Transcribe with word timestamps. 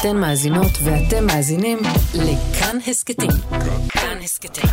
אתן 0.00 0.16
מאזינות 0.16 0.72
ואתם 0.84 1.26
מאזינים 1.26 1.78
לכאן 2.14 2.78
הסכתים. 2.86 3.30
כאן 3.88 4.18
הסכתים, 4.22 4.70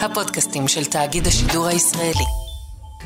הפודקאסטים 0.00 0.68
של 0.68 0.84
תאגיד 0.84 1.26
השידור 1.26 1.66
הישראלי. 1.66 2.24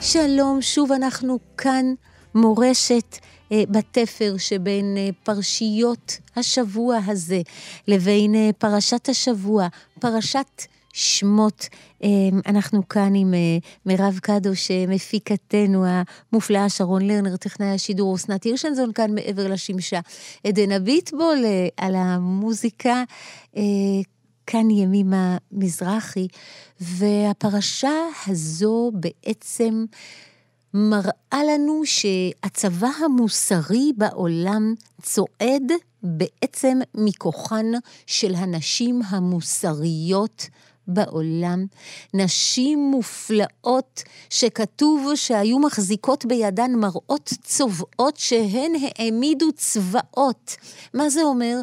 שלום, 0.00 0.62
שוב 0.62 0.92
אנחנו 0.92 1.38
כאן, 1.56 1.94
מורשת. 2.34 3.18
אה, 3.52 3.62
בתפר 3.68 4.34
שבין 4.38 4.96
אה, 4.96 5.08
פרשיות 5.22 6.18
השבוע 6.36 6.98
הזה 7.06 7.40
לבין 7.88 8.34
אה, 8.34 8.50
פרשת 8.58 9.08
השבוע, 9.08 9.66
פרשת 10.00 10.62
שמות. 10.92 11.68
אנחנו 12.46 12.88
כאן 12.88 13.14
עם 13.14 13.34
מירב 13.86 14.18
קדוש, 14.22 14.70
מפיקתנו 14.88 15.84
המופלאה, 15.86 16.68
שרון 16.68 17.06
לרנר, 17.06 17.36
טכנאי 17.36 17.68
השידור, 17.68 18.16
אסנת 18.16 18.44
הירשנזון 18.44 18.92
כאן 18.92 19.14
מעבר 19.14 19.48
לשמשה. 19.48 20.00
עדן 20.46 20.72
הביטבול 20.72 21.44
על 21.76 21.94
המוזיקה. 21.94 23.04
כאן 24.46 24.70
ימימה 24.70 25.36
מזרחי, 25.52 26.28
והפרשה 26.80 27.92
הזו 28.26 28.90
בעצם 28.94 29.84
מראה 30.74 31.40
לנו 31.48 31.82
שהצבא 31.84 32.88
המוסרי 33.04 33.92
בעולם 33.96 34.74
צועד 35.02 35.72
בעצם 36.02 36.78
מכוחן 36.94 37.66
של 38.06 38.34
הנשים 38.34 39.00
המוסריות 39.08 40.48
בעולם. 40.90 41.66
נשים 42.14 42.78
מופלאות 42.78 44.02
שכתוב 44.30 45.14
שהיו 45.14 45.58
מחזיקות 45.58 46.24
בידן 46.24 46.70
מראות 46.74 47.32
צובעות 47.42 48.16
שהן 48.16 48.72
העמידו 48.82 49.52
צבאות. 49.56 50.56
מה 50.94 51.10
זה 51.10 51.22
אומר? 51.22 51.56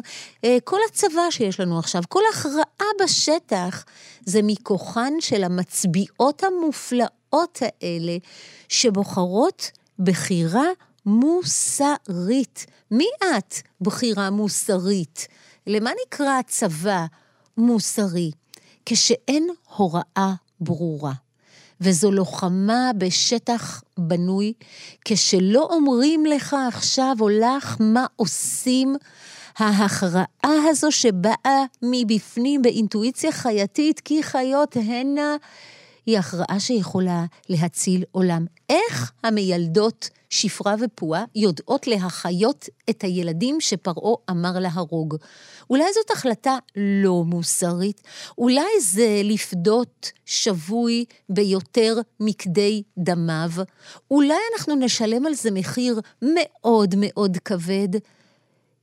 אה, 0.44 0.58
כל 0.64 0.78
הצבא 0.88 1.30
שיש 1.30 1.60
לנו 1.60 1.78
עכשיו, 1.78 2.02
כל 2.08 2.22
הכרעה 2.32 2.88
בשטח, 3.02 3.84
זה 4.24 4.40
מכוחן 4.42 5.12
של 5.20 5.44
המצביעות 5.44 6.44
המופלאות 6.44 7.58
האלה, 7.62 8.16
שבוחרות 8.68 9.70
בחירה 9.98 10.66
מוסרית. 11.06 12.66
מי 12.90 13.06
את 13.24 13.54
בחירה 13.80 14.30
מוסרית? 14.30 15.28
למה 15.66 15.90
נקרא 16.06 16.38
הצבא 16.38 17.06
מוסרי? 17.56 18.30
כשאין 18.90 19.48
הוראה 19.76 20.32
ברורה. 20.60 21.12
וזו 21.80 22.12
לוחמה 22.12 22.90
בשטח 22.98 23.82
בנוי, 23.98 24.52
כשלא 25.04 25.68
אומרים 25.70 26.26
לך 26.26 26.56
עכשיו 26.68 27.16
או 27.20 27.28
לך 27.28 27.76
מה 27.80 28.06
עושים, 28.16 28.96
ההכרעה 29.58 30.24
הזו 30.70 30.92
שבאה 30.92 31.64
מבפנים 31.82 32.62
באינטואיציה 32.62 33.32
חייתית, 33.32 34.00
כי 34.00 34.22
חיות 34.22 34.76
הנה 34.76 35.36
היא 36.06 36.18
הכרעה 36.18 36.60
שיכולה 36.60 37.24
להציל 37.48 38.04
עולם. 38.12 38.46
איך 38.68 39.12
המיילדות 39.24 40.10
שפרה 40.30 40.74
ופועה 40.80 41.24
יודעות 41.34 41.86
להחיות 41.86 42.68
את 42.90 43.02
הילדים 43.04 43.60
שפרעה 43.60 44.14
אמר 44.30 44.58
להרוג? 44.58 45.16
אולי 45.70 45.84
זאת 45.94 46.10
החלטה 46.10 46.56
לא 46.76 47.24
מוסרית? 47.24 48.02
אולי 48.38 48.80
זה 48.80 49.20
לפדות 49.24 50.12
שבוי 50.26 51.04
ביותר 51.28 51.98
מכדי 52.20 52.82
דמיו? 52.98 53.50
אולי 54.10 54.38
אנחנו 54.54 54.74
נשלם 54.74 55.26
על 55.26 55.34
זה 55.34 55.50
מחיר 55.50 56.00
מאוד 56.22 56.94
מאוד 56.96 57.36
כבד? 57.44 57.88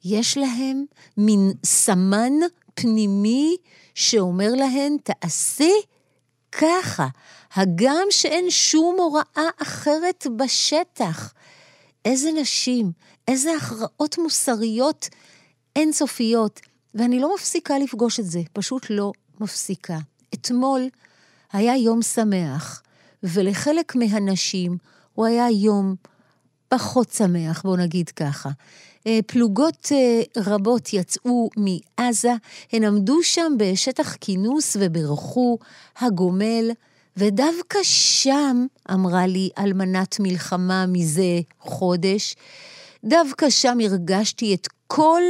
יש 0.06 0.38
להם 0.38 0.86
מין 1.18 1.52
סמן 1.66 2.34
פנימי 2.74 3.56
שאומר 3.96 4.50
להן, 4.52 4.98
תעשי 5.04 5.74
ככה, 6.52 7.08
הגם 7.56 8.08
שאין 8.10 8.50
שום 8.50 8.96
הוראה 9.00 9.50
אחרת 9.62 10.28
בשטח. 10.38 11.34
איזה 12.06 12.32
נשים, 12.42 12.92
איזה 13.28 13.56
הכרעות 13.58 14.18
מוסריות 14.18 15.10
אינסופיות, 15.76 16.60
ואני 16.96 17.20
לא 17.20 17.36
מפסיקה 17.36 17.80
לפגוש 17.80 18.20
את 18.20 18.26
זה, 18.26 18.42
פשוט 18.54 18.86
לא 18.90 19.12
מפסיקה. 19.40 19.98
אתמול 20.34 20.82
היה 21.54 21.78
יום 21.78 22.02
שמח, 22.02 22.82
ולחלק 23.24 23.96
מהנשים 23.96 24.78
הוא 25.14 25.26
היה 25.26 25.50
יום 25.50 25.96
פחות 26.70 27.12
שמח, 27.12 27.62
בוא 27.62 27.78
נגיד 27.78 28.10
ככה. 28.10 28.50
אה, 29.08 29.20
פלוגות 29.28 29.92
אה, 29.92 30.22
רבות 30.38 30.94
יצאו 30.94 31.50
מעזה, 31.58 32.32
הן 32.72 32.84
עמדו 32.84 33.24
שם 33.24 33.54
בשטח 33.58 34.16
כינוס 34.22 34.78
וברכו 34.80 35.58
הגומל, 35.98 36.72
ודווקא 37.18 37.80
שם, 37.84 38.66
אמרה 38.94 39.28
לי 39.28 39.50
אלמנת 39.58 40.20
מלחמה 40.20 40.86
מזה 40.86 41.40
חודש, 41.60 42.36
דווקא 43.04 43.50
שם 43.50 43.78
הרגשתי 43.80 44.54
את 44.54 44.68
כל 44.88 45.22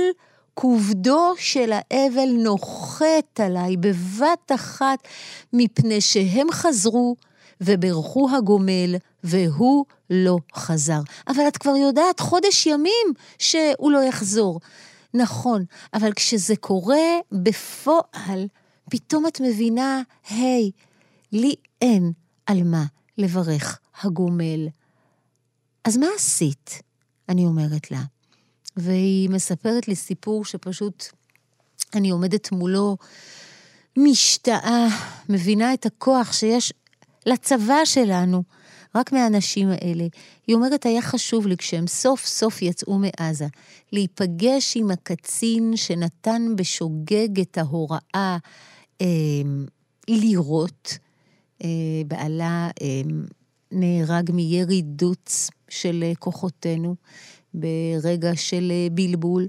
כובדו 0.54 1.34
של 1.38 1.72
האבל 1.74 2.30
נוחת 2.44 3.40
עליי 3.40 3.78
בבת 3.78 4.52
אחת, 4.56 5.00
מפני 5.54 6.02
שהם 6.02 6.52
חזרו 6.52 7.16
וברכו 7.62 8.30
הגומל, 8.38 8.96
והוא 9.24 9.86
לא 10.10 10.38
חזר. 10.56 11.00
אבל 11.28 11.48
את 11.48 11.58
כבר 11.58 11.76
יודעת 11.76 12.20
חודש 12.20 12.66
ימים 12.66 13.14
שהוא 13.40 13.92
לא 13.92 14.04
יחזור. 14.04 14.60
נכון, 15.14 15.66
אבל 15.94 16.14
כשזה 16.14 16.56
קורה 16.56 17.20
בפועל, 17.32 18.48
פתאום 18.90 19.28
את 19.28 19.42
מבינה, 19.42 20.02
היי, 20.30 20.72
hey, 20.76 20.95
לי 21.32 21.56
אין 21.82 22.12
על 22.46 22.64
מה 22.64 22.86
לברך 23.18 23.80
הגומל. 24.02 24.68
אז 25.84 25.98
מה 25.98 26.08
עשית? 26.16 26.82
אני 27.30 27.46
אומרת 27.46 27.92
לה. 27.92 28.02
והיא 28.78 29.30
מספרת 29.30 29.88
לי 29.88 29.96
סיפור 29.96 30.46
שפשוט 30.46 31.06
אני 31.94 32.10
עומדת 32.10 32.52
מולו, 32.52 32.98
משתאה, 33.98 34.88
מבינה 35.30 35.74
את 35.74 35.86
הכוח 35.86 36.34
שיש 36.34 36.74
לצבא 37.26 37.86
שלנו, 37.86 38.44
רק 38.96 39.12
מהאנשים 39.12 39.70
האלה. 39.70 40.08
היא 40.48 40.56
אומרת, 40.56 40.86
היה 40.86 41.02
חשוב 41.02 41.48
לי 41.48 41.58
כשהם 41.58 41.88
סוף 41.88 42.26
סוף 42.26 42.62
יצאו 42.62 43.00
מעזה, 43.00 43.48
להיפגש 43.92 44.78
עם 44.78 44.92
הקצין 44.92 45.74
שנתן 45.76 46.42
בשוגג 46.56 47.40
את 47.40 47.58
ההוראה 47.58 48.38
אה, 49.02 49.08
לירות. 50.08 50.98
אה, 51.66 52.04
בעלה 52.08 52.70
אה, 52.82 53.02
נהרג 53.72 54.32
מירי 54.32 54.82
דוץ 54.82 55.50
של 55.70 56.04
אה, 56.04 56.12
כוחותינו 56.20 56.96
ברגע 57.54 58.36
של 58.36 58.72
בלבול. 58.92 59.48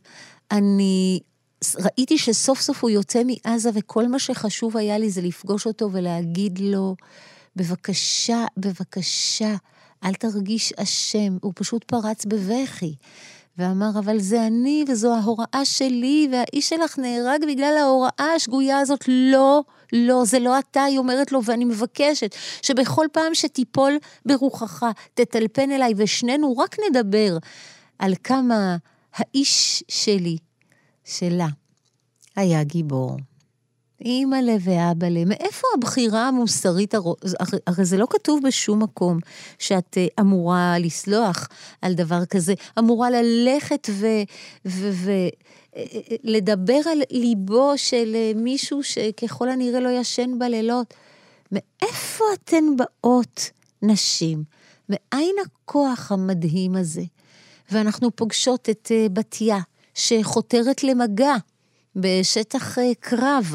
אני 0.50 1.20
ראיתי 1.78 2.18
שסוף 2.18 2.60
סוף 2.60 2.82
הוא 2.82 2.90
יוצא 2.90 3.22
מעזה, 3.24 3.70
וכל 3.74 4.08
מה 4.08 4.18
שחשוב 4.18 4.76
היה 4.76 4.98
לי 4.98 5.10
זה 5.10 5.22
לפגוש 5.22 5.66
אותו 5.66 5.92
ולהגיד 5.92 6.58
לו, 6.58 6.96
בבקשה, 7.56 8.44
בבקשה, 8.56 9.54
אל 10.04 10.14
תרגיש 10.14 10.72
אשם. 10.72 11.36
הוא 11.42 11.52
פשוט 11.56 11.84
פרץ 11.84 12.24
בבכי. 12.24 12.94
ואמר, 13.58 13.90
אבל 13.98 14.18
זה 14.18 14.46
אני 14.46 14.84
וזו 14.88 15.14
ההוראה 15.14 15.64
שלי, 15.64 16.28
והאיש 16.32 16.68
שלך 16.68 16.98
נהרג 16.98 17.44
בגלל 17.48 17.76
ההוראה 17.76 18.32
השגויה 18.36 18.78
הזאת. 18.78 19.04
לא, 19.08 19.62
לא, 19.92 20.24
זה 20.24 20.38
לא 20.38 20.58
אתה, 20.58 20.84
היא 20.84 20.98
אומרת 20.98 21.32
לו, 21.32 21.44
ואני 21.44 21.64
מבקשת 21.64 22.34
שבכל 22.62 23.06
פעם 23.12 23.34
שתיפול 23.34 23.98
ברוחך, 24.26 24.86
תטלפן 25.14 25.70
אליי, 25.70 25.92
ושנינו 25.96 26.56
רק 26.58 26.76
נדבר 26.90 27.38
על 27.98 28.14
כמה 28.24 28.76
האיש 29.14 29.84
שלי, 29.88 30.36
שלה, 31.04 31.48
היה 32.36 32.64
גיבור. 32.64 33.16
אימא'לה 34.04 34.56
ואבא'לה, 34.60 35.24
מאיפה 35.24 35.66
הבחירה 35.76 36.28
המוסרית, 36.28 36.94
הרי 37.66 37.84
זה 37.84 37.96
לא 37.96 38.06
כתוב 38.10 38.40
בשום 38.46 38.82
מקום 38.82 39.18
שאת 39.58 39.98
אה, 39.98 40.06
אמורה 40.20 40.78
לסלוח 40.78 41.48
על 41.82 41.94
דבר 41.94 42.24
כזה, 42.24 42.54
אמורה 42.78 43.10
ללכת 43.10 43.88
ולדבר 46.24 46.80
על 46.92 47.02
ליבו 47.10 47.72
של 47.76 48.12
אה, 48.14 48.32
מישהו 48.36 48.82
שככל 48.82 49.48
הנראה 49.48 49.80
לא 49.80 49.88
ישן 49.88 50.38
בלילות. 50.38 50.94
מאיפה 51.52 52.24
אתן 52.34 52.64
באות, 52.76 53.50
נשים? 53.82 54.44
מאין 54.88 55.34
הכוח 55.46 56.12
המדהים 56.12 56.76
הזה? 56.76 57.02
ואנחנו 57.70 58.16
פוגשות 58.16 58.70
את 58.70 58.92
אה, 58.94 59.06
בתיה, 59.08 59.58
שחותרת 59.94 60.84
למגע 60.84 61.34
בשטח 61.96 62.78
קרב. 63.00 63.54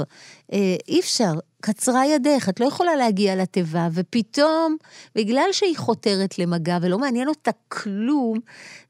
אי 0.87 0.99
אפשר 0.99 1.33
קצרה 1.61 2.05
ידך, 2.05 2.49
את 2.49 2.59
לא 2.59 2.65
יכולה 2.65 2.95
להגיע 2.95 3.35
לתיבה, 3.35 3.87
ופתאום, 3.93 4.77
בגלל 5.15 5.49
שהיא 5.51 5.77
חותרת 5.77 6.39
למגע 6.39 6.77
ולא 6.81 6.99
מעניין 6.99 7.27
אותה 7.27 7.51
כלום, 7.67 8.37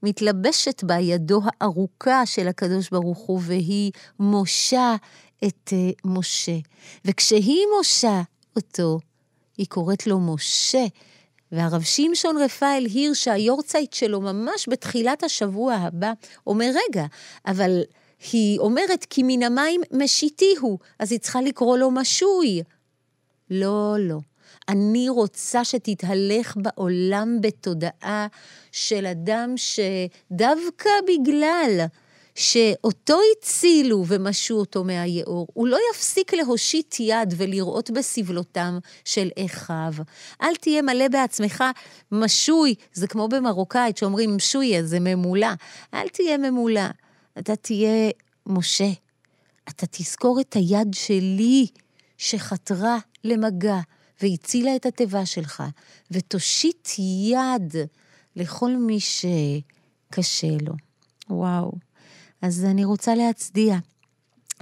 מתלבשת 0.04 0.84
בה 0.84 0.96
ידו 1.00 1.42
הארוכה 1.46 2.26
של 2.26 2.48
הקדוש 2.48 2.90
ברוך 2.90 3.20
הוא, 3.20 3.40
והיא 3.44 3.92
מושה 4.20 4.96
את 5.48 5.70
uh, 5.70 6.00
משה. 6.06 6.58
וכשהיא 7.06 7.66
מושה 7.78 8.22
אותו, 8.56 9.00
היא 9.58 9.68
קוראת 9.70 10.08
לו 10.08 10.20
משה. 10.20 10.86
והרב 11.52 11.82
שמשון 11.82 12.38
רפאל 12.38 12.86
הירש, 12.94 13.28
היורצייט 13.28 13.94
שלו, 13.94 14.22
ממש 14.22 14.70
בתחילת 14.70 15.24
השבוע 15.24 15.74
הבא, 15.74 16.12
אומר, 16.48 16.72
רגע, 16.90 17.06
אבל 17.46 17.82
היא 18.32 18.60
אומרת, 18.60 19.06
כי 19.10 19.24
מן 19.24 19.44
המים 19.44 19.82
משיתי 19.92 20.54
הוא, 20.60 20.80
אז 21.00 21.12
היא 21.12 21.20
צריכה 21.20 21.42
לקרוא 21.42 21.78
לו 21.78 21.92
משוי. 21.92 22.62
לא, 23.50 23.96
לא. 24.00 24.18
אני 24.70 25.10
רוצה 25.10 25.66
שתתהלך 25.66 26.58
בעולם 26.58 27.38
בתודעה 27.42 28.28
של 28.72 29.06
אדם 29.06 29.54
שדווקא 29.58 30.90
בגלל 31.08 31.86
שאותו 32.36 33.20
הצילו 33.38 34.04
ומשו 34.08 34.54
אותו 34.54 34.84
מהיאור, 34.84 35.48
הוא 35.54 35.68
לא 35.68 35.78
יפסיק 35.92 36.34
להושיט 36.34 36.96
יד 37.00 37.34
ולראות 37.38 37.92
בסבלותם 37.92 38.80
של 39.06 39.30
אחיו. 39.46 39.94
אל 40.42 40.56
תהיה 40.56 40.82
מלא 40.82 41.08
בעצמך 41.08 41.64
משוי, 42.12 42.76
זה 42.94 43.08
כמו 43.08 43.28
במרוקאית 43.28 43.98
שאומרים 43.98 44.36
משויה, 44.36 44.84
זה 44.84 44.98
ממולה. 45.00 45.54
אל 45.94 46.08
תהיה 46.08 46.38
ממולה, 46.38 46.90
אתה 47.40 47.56
תהיה 47.56 48.10
משה. 48.46 48.92
אתה 49.70 49.86
תזכור 49.92 50.42
את 50.42 50.54
היד 50.54 50.94
שלי 50.94 51.68
שחתרה 52.18 52.98
למגע 53.24 53.80
והצילה 54.22 54.76
את 54.76 54.86
התיבה 54.86 55.26
שלך, 55.26 55.64
ותושיט 56.12 56.90
יד 57.32 57.76
לכל 58.36 58.76
מי 58.76 59.00
שקשה 59.00 60.58
לו. 60.62 60.74
וואו. 61.30 61.72
אז 62.42 62.66
אני 62.66 62.86
רוצה 62.86 63.16
להצדיע 63.16 63.78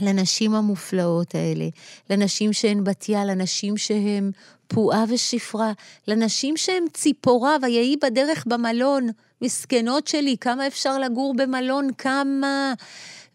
לנשים 0.01 0.55
המופלאות 0.55 1.35
האלה, 1.35 1.65
לנשים 2.09 2.53
שהן 2.53 2.83
בתיה, 2.83 3.25
לנשים 3.25 3.77
שהן 3.77 4.31
פועה 4.67 5.03
ושפרה, 5.09 5.71
לנשים 6.07 6.57
שהן 6.57 6.83
ציפורה, 6.93 7.57
ויהי 7.61 7.95
בדרך 8.03 8.45
במלון. 8.47 9.09
מסכנות 9.41 10.07
שלי, 10.07 10.37
כמה 10.37 10.67
אפשר 10.67 10.99
לגור 10.99 11.33
במלון, 11.37 11.87
כמה... 11.97 12.73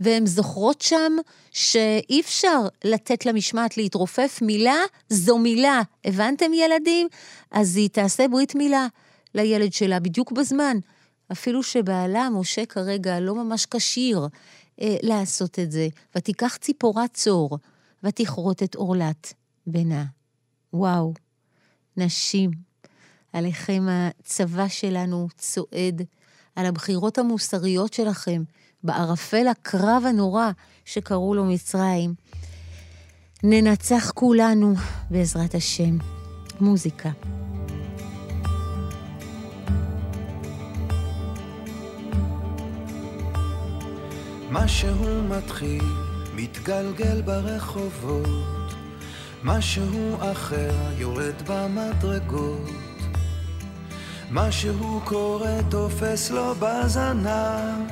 והן 0.01 0.27
זוכרות 0.27 0.81
שם 0.83 1.13
שאי 1.51 2.21
אפשר 2.21 2.61
לתת 2.85 3.27
למשמעת 3.27 3.77
להתרופף, 3.77 4.39
מילה 4.43 4.79
זו 5.09 5.39
מילה. 5.39 5.83
הבנתם 6.05 6.53
ילדים? 6.55 7.09
אז 7.51 7.77
היא 7.77 7.91
תעשה 7.91 8.29
ברית 8.29 8.55
מילה 8.55 8.87
לילד 9.35 9.73
שלה 9.73 10.01
בדיוק 10.01 10.33
בזמן. 10.33 10.77
אפילו 11.33 11.63
שבעלה, 11.63 12.31
משה 12.31 12.67
כרגע, 12.67 13.21
לא 13.21 13.35
ממש 13.35 13.67
כשיר 13.67 14.29
אה, 14.81 14.97
לעשות 15.03 15.59
את 15.59 15.73
זה. 15.73 15.89
ותיקח 16.17 16.57
ציפורה 16.57 17.09
צור, 17.09 17.59
ותכרות 18.03 18.63
את 18.63 18.75
עורלת 18.75 19.35
בנה. 19.67 20.05
וואו, 20.73 21.15
נשים, 21.97 22.51
עליכם 23.33 23.87
הצבא 23.89 24.69
שלנו 24.69 25.29
צועד, 25.39 26.03
על 26.57 26.67
הבחירות 26.67 27.19
המוסריות 27.19 27.93
שלכם, 27.93 28.43
בערפל 28.83 29.49
הקרב 29.49 30.03
הנורא 30.09 30.51
שקראו 30.85 31.35
לו 31.35 31.45
מצרים. 31.45 32.15
ננצח 33.43 34.11
כולנו, 34.15 34.75
בעזרת 35.11 35.55
השם. 35.55 35.99
מוזיקה. 36.61 37.11
משהו 44.57 45.23
מתחיל, 45.29 45.85
מתגלגל 46.35 47.23
ברחובות, 47.23 48.75
משהו 49.45 50.17
אחר 50.33 50.75
יורד 50.99 51.35
במדרגות, 51.47 52.71
משהו 54.31 55.01
קורה 55.05 55.57
תופס 55.69 56.31
לו 56.31 56.55
בזנב, 56.59 57.89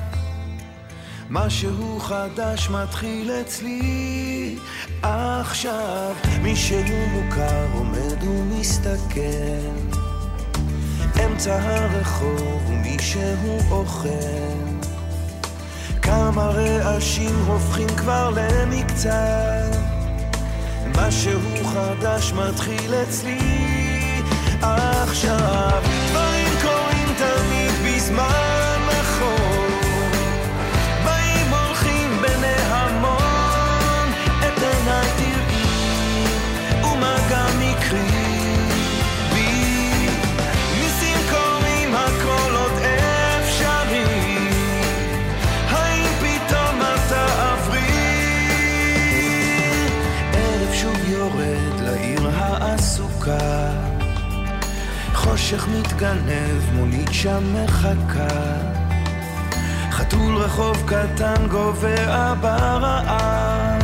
משהו 1.29 1.99
חדש 1.99 2.69
מתחיל 2.69 3.31
אצלי. 3.31 4.55
עכשיו, 5.01 6.15
מישהו 6.41 7.07
מוכר 7.11 7.67
עומד 7.73 8.23
ומסתכל, 8.23 9.69
אמצע 11.25 11.55
הרחוב 11.61 12.69
ומישהו 12.69 13.59
אוכל 13.71 14.62
כמה 16.03 16.47
רעשים 16.47 17.35
הופכים 17.47 17.87
כבר 17.87 18.29
למקצת. 18.35 19.77
משהו 20.97 21.39
חדש 21.73 22.33
מתחיל 22.33 22.93
אצלי. 22.93 23.39
עכשיו 24.61 25.82
עסוקה 52.61 53.71
חושך 55.13 55.67
מתגנב, 55.67 56.73
מונית 56.73 57.09
שם 57.11 57.43
מחכה. 57.53 58.57
חתול 59.91 60.35
רחוב 60.35 60.83
קטן 60.85 61.47
גובע 61.47 62.33
ברעב 62.41 63.83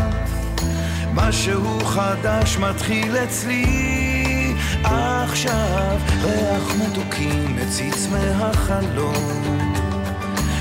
משהו 1.14 1.80
חדש 1.86 2.58
מתחיל 2.58 3.18
אצלי. 3.18 4.56
עכשיו 4.84 5.98
ריח 6.22 6.76
מתוקים 6.82 7.56
מציץ 7.56 8.08
מהחלום 8.12 9.74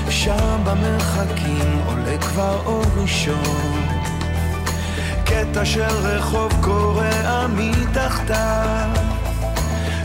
שם 0.09 0.61
במרחקים 0.65 1.81
עולה 1.85 2.17
כבר 2.17 2.61
אור 2.65 2.85
ראשון 2.97 3.98
קטע 5.39 5.65
של 5.65 5.81
רחוב 5.81 6.53
קורע 6.61 7.47
מתחתיו 7.47 8.89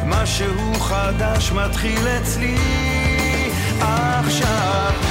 משהו 0.06 0.74
חדש 0.80 1.52
מתחיל 1.52 2.08
אצלי. 2.08 2.56
עכשיו 3.80 5.03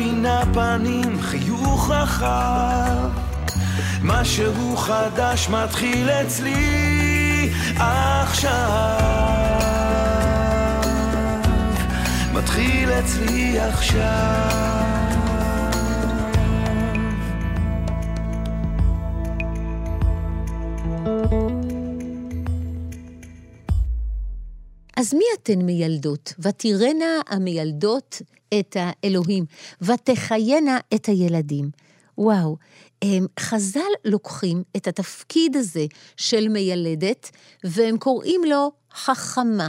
לפינה 0.00 0.42
פנים, 0.54 1.20
חיוך 1.20 1.90
רחב. 1.90 3.08
משהו 4.02 4.76
חדש 4.76 5.48
מתחיל 5.48 6.10
אצלי 6.10 7.50
עכשיו. 7.76 9.00
מתחיל 12.34 12.88
אצלי 12.90 13.58
עכשיו. 13.58 14.70
אז 24.96 25.14
מי 25.14 25.24
אתן 25.42 25.62
מיילדות? 25.62 26.32
ותראנה 26.38 27.20
המיילדות 27.28 28.22
את 28.58 28.76
האלוהים, 28.80 29.44
ותחיינה 29.82 30.78
את 30.94 31.06
הילדים. 31.06 31.70
וואו, 32.18 32.56
הם, 33.02 33.26
חז"ל 33.40 33.80
לוקחים 34.04 34.62
את 34.76 34.86
התפקיד 34.86 35.56
הזה 35.56 35.86
של 36.16 36.48
מיילדת, 36.48 37.30
והם 37.64 37.98
קוראים 37.98 38.40
לו 38.44 38.72
חכמה. 38.94 39.68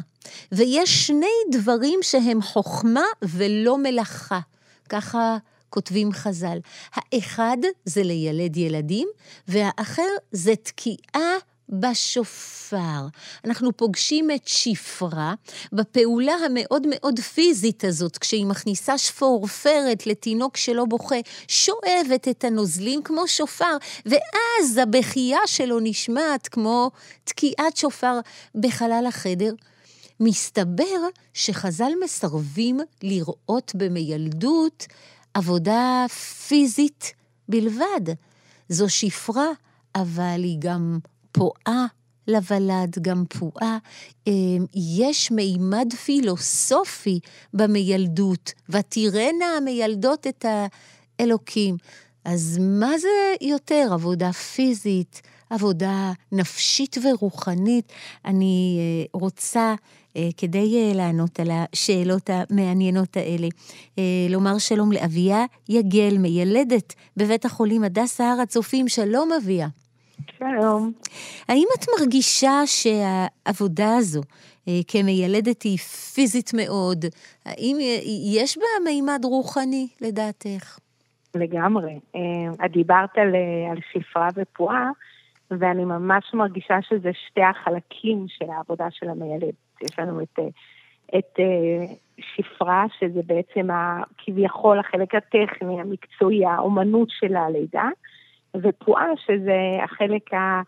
ויש 0.51 1.07
שני 1.07 1.35
דברים 1.51 1.99
שהם 2.01 2.41
חוכמה 2.41 3.03
ולא 3.21 3.77
מלאכה. 3.77 4.39
ככה 4.89 5.37
כותבים 5.69 6.11
חז"ל. 6.11 6.57
האחד 6.93 7.57
זה 7.85 8.03
לילד 8.03 8.57
ילדים, 8.57 9.07
והאחר 9.47 10.09
זה 10.31 10.55
תקיעה 10.55 11.31
בשופר. 11.71 13.07
אנחנו 13.45 13.77
פוגשים 13.77 14.31
את 14.31 14.47
שפרה 14.47 15.33
בפעולה 15.73 16.33
המאוד 16.45 16.87
מאוד 16.89 17.19
פיזית 17.19 17.83
הזאת, 17.83 18.17
כשהיא 18.17 18.45
מכניסה 18.45 18.97
שפורפרת 18.97 20.07
לתינוק 20.07 20.57
שלא 20.57 20.85
בוכה, 20.85 21.15
שואבת 21.47 22.27
את 22.27 22.43
הנוזלים 22.43 23.03
כמו 23.03 23.27
שופר, 23.27 23.77
ואז 24.05 24.77
הבכייה 24.77 25.39
שלו 25.45 25.79
נשמעת 25.79 26.47
כמו 26.47 26.91
תקיעת 27.23 27.77
שופר 27.77 28.19
בחלל 28.55 29.05
החדר. 29.07 29.53
מסתבר 30.19 31.07
שחז"ל 31.33 31.91
מסרבים 32.03 32.79
לראות 33.03 33.71
במיילדות 33.75 34.87
עבודה 35.33 36.05
פיזית 36.47 37.13
בלבד. 37.49 38.15
זו 38.69 38.89
שפרה, 38.89 39.47
אבל 39.95 40.43
היא 40.43 40.57
גם 40.59 40.99
פועה 41.31 41.85
לוולד, 42.27 42.97
גם 43.01 43.23
פועה. 43.29 43.77
אמ, 44.27 44.65
יש 44.99 45.31
מימד 45.31 45.93
פילוסופי 46.05 47.19
במיילדות, 47.53 48.53
ותראנה 48.69 49.45
המיילדות 49.57 50.27
את 50.27 50.45
האלוקים. 51.19 51.77
אז 52.25 52.57
מה 52.61 52.97
זה 52.97 53.07
יותר? 53.41 53.89
עבודה 53.93 54.31
פיזית, 54.31 55.21
עבודה 55.49 56.11
נפשית 56.31 56.97
ורוחנית. 57.03 57.91
אני 58.25 58.77
אה, 58.79 59.19
רוצה, 59.19 59.75
אה, 60.17 60.29
כדי 60.37 60.75
אה, 60.77 60.93
לענות 60.95 61.39
על 61.39 61.47
השאלות 61.51 62.29
המעניינות 62.29 63.17
האלה, 63.17 63.47
לומר 64.29 64.57
שלום 64.57 64.91
לאביה 64.91 65.45
יגל, 65.69 66.17
מיילדת 66.17 66.93
בבית 67.17 67.45
החולים 67.45 67.83
הדסה 67.83 68.31
הר 68.31 68.41
הצופים. 68.41 68.87
שלום, 68.87 69.29
אביה. 69.33 69.67
שלום. 70.37 70.91
האם 71.49 71.67
את 71.77 71.85
מרגישה 71.99 72.61
שהעבודה 72.65 73.95
הזו 73.97 74.21
אה, 74.67 74.73
כמיילדת 74.87 75.61
היא 75.61 75.77
פיזית 75.77 76.51
מאוד? 76.53 77.05
האם 77.45 77.77
יש 78.33 78.57
בה 78.57 78.91
מימד 78.91 79.21
רוחני, 79.23 79.87
לדעתך? 80.01 80.79
לגמרי. 81.35 81.99
אה, 82.15 82.65
את 82.65 82.71
דיברת 82.71 83.17
על, 83.17 83.35
אה, 83.35 83.71
על 83.71 83.77
שפרה 83.91 84.27
ופועה, 84.35 84.89
ואני 85.51 85.85
ממש 85.85 86.33
מרגישה 86.33 86.77
שזה 86.81 87.11
שתי 87.27 87.41
החלקים 87.41 88.25
של 88.27 88.45
העבודה 88.49 88.87
של 88.91 89.09
המיילדת. 89.09 89.53
יש 89.81 89.99
לנו 89.99 90.21
את, 90.21 90.39
את 91.17 91.39
שפרה, 92.19 92.85
שזה 92.99 93.21
בעצם 93.25 93.67
כביכול 94.17 94.79
החלק 94.79 95.15
הטכני, 95.15 95.81
המקצועי, 95.81 96.45
האומנות 96.45 97.07
של 97.09 97.35
הלידה, 97.35 97.89
ופועה, 98.55 99.05
שזה 99.25 99.83
החלק 99.83 100.33
ה, 100.33 100.61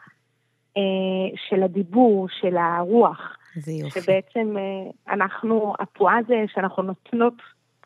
אה, 0.77 1.37
של 1.49 1.63
הדיבור, 1.63 2.27
של 2.29 2.57
הרוח. 2.57 3.37
זה 3.55 3.71
יופי. 3.71 4.01
שבעצם 4.01 4.57
אה, 4.57 5.13
אנחנו, 5.13 5.73
הפועה 5.79 6.17
זה 6.27 6.43
שאנחנו 6.53 6.83
נותנות 6.83 7.33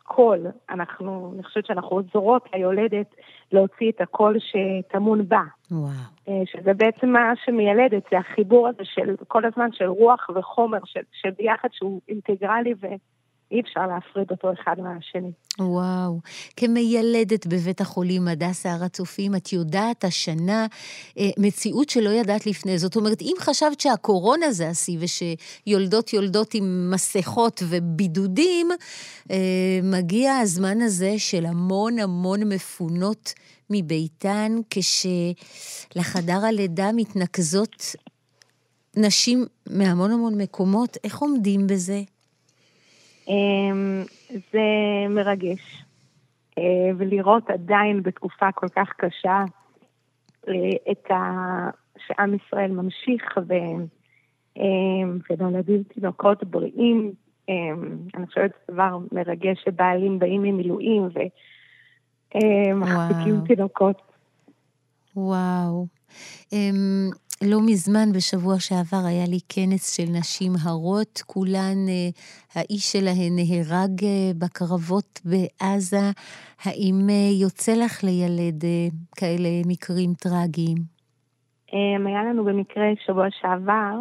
קול, 0.08 0.46
אנחנו, 0.70 1.32
אני 1.34 1.42
חושבת 1.42 1.66
שאנחנו 1.66 1.88
עוזרות 1.88 2.48
ליולדת 2.54 3.14
להוציא 3.52 3.90
את 3.90 4.00
הקול 4.00 4.36
שטמון 4.38 5.28
בה. 5.28 5.42
וואו. 5.70 5.90
אה, 6.28 6.42
שזה 6.46 6.74
בעצם 6.74 7.08
מה 7.08 7.32
שמיילדת, 7.44 8.02
זה 8.10 8.18
החיבור 8.18 8.68
הזה 8.68 8.84
של 8.84 9.14
כל 9.28 9.44
הזמן 9.44 9.68
של 9.72 9.84
רוח 9.84 10.30
וחומר, 10.34 10.78
של, 10.84 11.00
של 11.12 11.30
ביחד 11.38 11.68
שהוא 11.72 12.00
אינטגרלי 12.08 12.74
ו... 12.80 12.86
אי 13.52 13.60
אפשר 13.60 13.86
להפריד 13.86 14.30
אותו 14.30 14.52
אחד 14.52 14.76
מהשני. 14.78 15.32
וואו. 15.58 16.20
כמיילדת 16.56 17.46
בבית 17.46 17.80
החולים 17.80 18.28
הדסה 18.28 18.72
הר 18.72 18.84
הצופים, 18.84 19.34
את 19.36 19.52
יודעת 19.52 20.04
השנה 20.04 20.66
אה, 21.18 21.30
מציאות 21.38 21.88
שלא 21.90 22.10
ידעת 22.10 22.46
לפני. 22.46 22.78
זאת 22.78 22.96
אומרת, 22.96 23.22
אם 23.22 23.34
חשבת 23.38 23.80
שהקורונה 23.80 24.52
זה 24.52 24.68
השיא 24.68 24.98
ושיולדות 25.00 26.12
יולדות 26.12 26.54
עם 26.54 26.90
מסכות 26.90 27.62
ובידודים, 27.68 28.68
אה, 29.30 29.36
מגיע 29.82 30.36
הזמן 30.36 30.80
הזה 30.80 31.18
של 31.18 31.46
המון 31.46 31.98
המון 31.98 32.52
מפונות 32.52 33.32
מביתן, 33.70 34.52
כשלחדר 34.70 36.44
הלידה 36.44 36.90
מתנקזות 36.92 37.94
נשים 38.96 39.46
מהמון 39.70 40.10
המון 40.10 40.40
מקומות. 40.40 40.96
איך 41.04 41.18
עומדים 41.18 41.66
בזה? 41.66 42.02
אמ, 43.28 44.04
זה 44.30 44.68
מרגש. 45.10 45.84
אה, 46.58 46.90
ולראות 46.96 47.50
עדיין 47.50 48.02
בתקופה 48.02 48.52
כל 48.52 48.68
כך 48.68 48.92
קשה 48.96 49.44
אה, 50.48 50.92
את 50.92 51.10
ה... 51.10 51.14
שעם 52.06 52.34
ישראל 52.34 52.70
ממשיך 52.70 53.38
ו... 53.48 53.54
אמ, 54.56 55.18
ונולדים 55.30 55.82
תינוקות 55.82 56.44
בריאים. 56.44 57.12
אמ, 57.48 57.98
אני 58.14 58.26
חושבת 58.26 58.50
שזה 58.50 58.74
דבר 58.74 58.98
מרגש 59.12 59.62
שבעלים 59.64 60.18
באים 60.18 60.42
ממילואים 60.42 61.08
ומחזיקים 62.34 63.40
תינוקות. 63.46 64.02
וואו. 65.16 65.86
לא 67.42 67.58
מזמן, 67.66 68.12
בשבוע 68.12 68.54
שעבר, 68.58 69.06
היה 69.06 69.24
לי 69.28 69.38
כנס 69.48 69.96
של 69.96 70.10
נשים 70.18 70.52
הרות, 70.62 71.22
כולן, 71.26 71.88
אה, 71.88 72.08
האיש 72.54 72.92
שלהן 72.92 73.32
נהרג 73.36 74.04
אה, 74.04 74.30
בקרבות 74.38 75.20
בעזה. 75.24 76.10
האם 76.64 76.94
אה, 77.10 77.30
יוצא 77.42 77.72
לך 77.72 78.04
לילד 78.04 78.64
כאלה 79.16 79.48
מקרים 79.66 80.14
טרגיים? 80.14 80.76
היה 82.06 82.24
לנו 82.24 82.44
במקרה 82.44 82.86
שבוע 83.06 83.26
שעבר, 83.40 83.94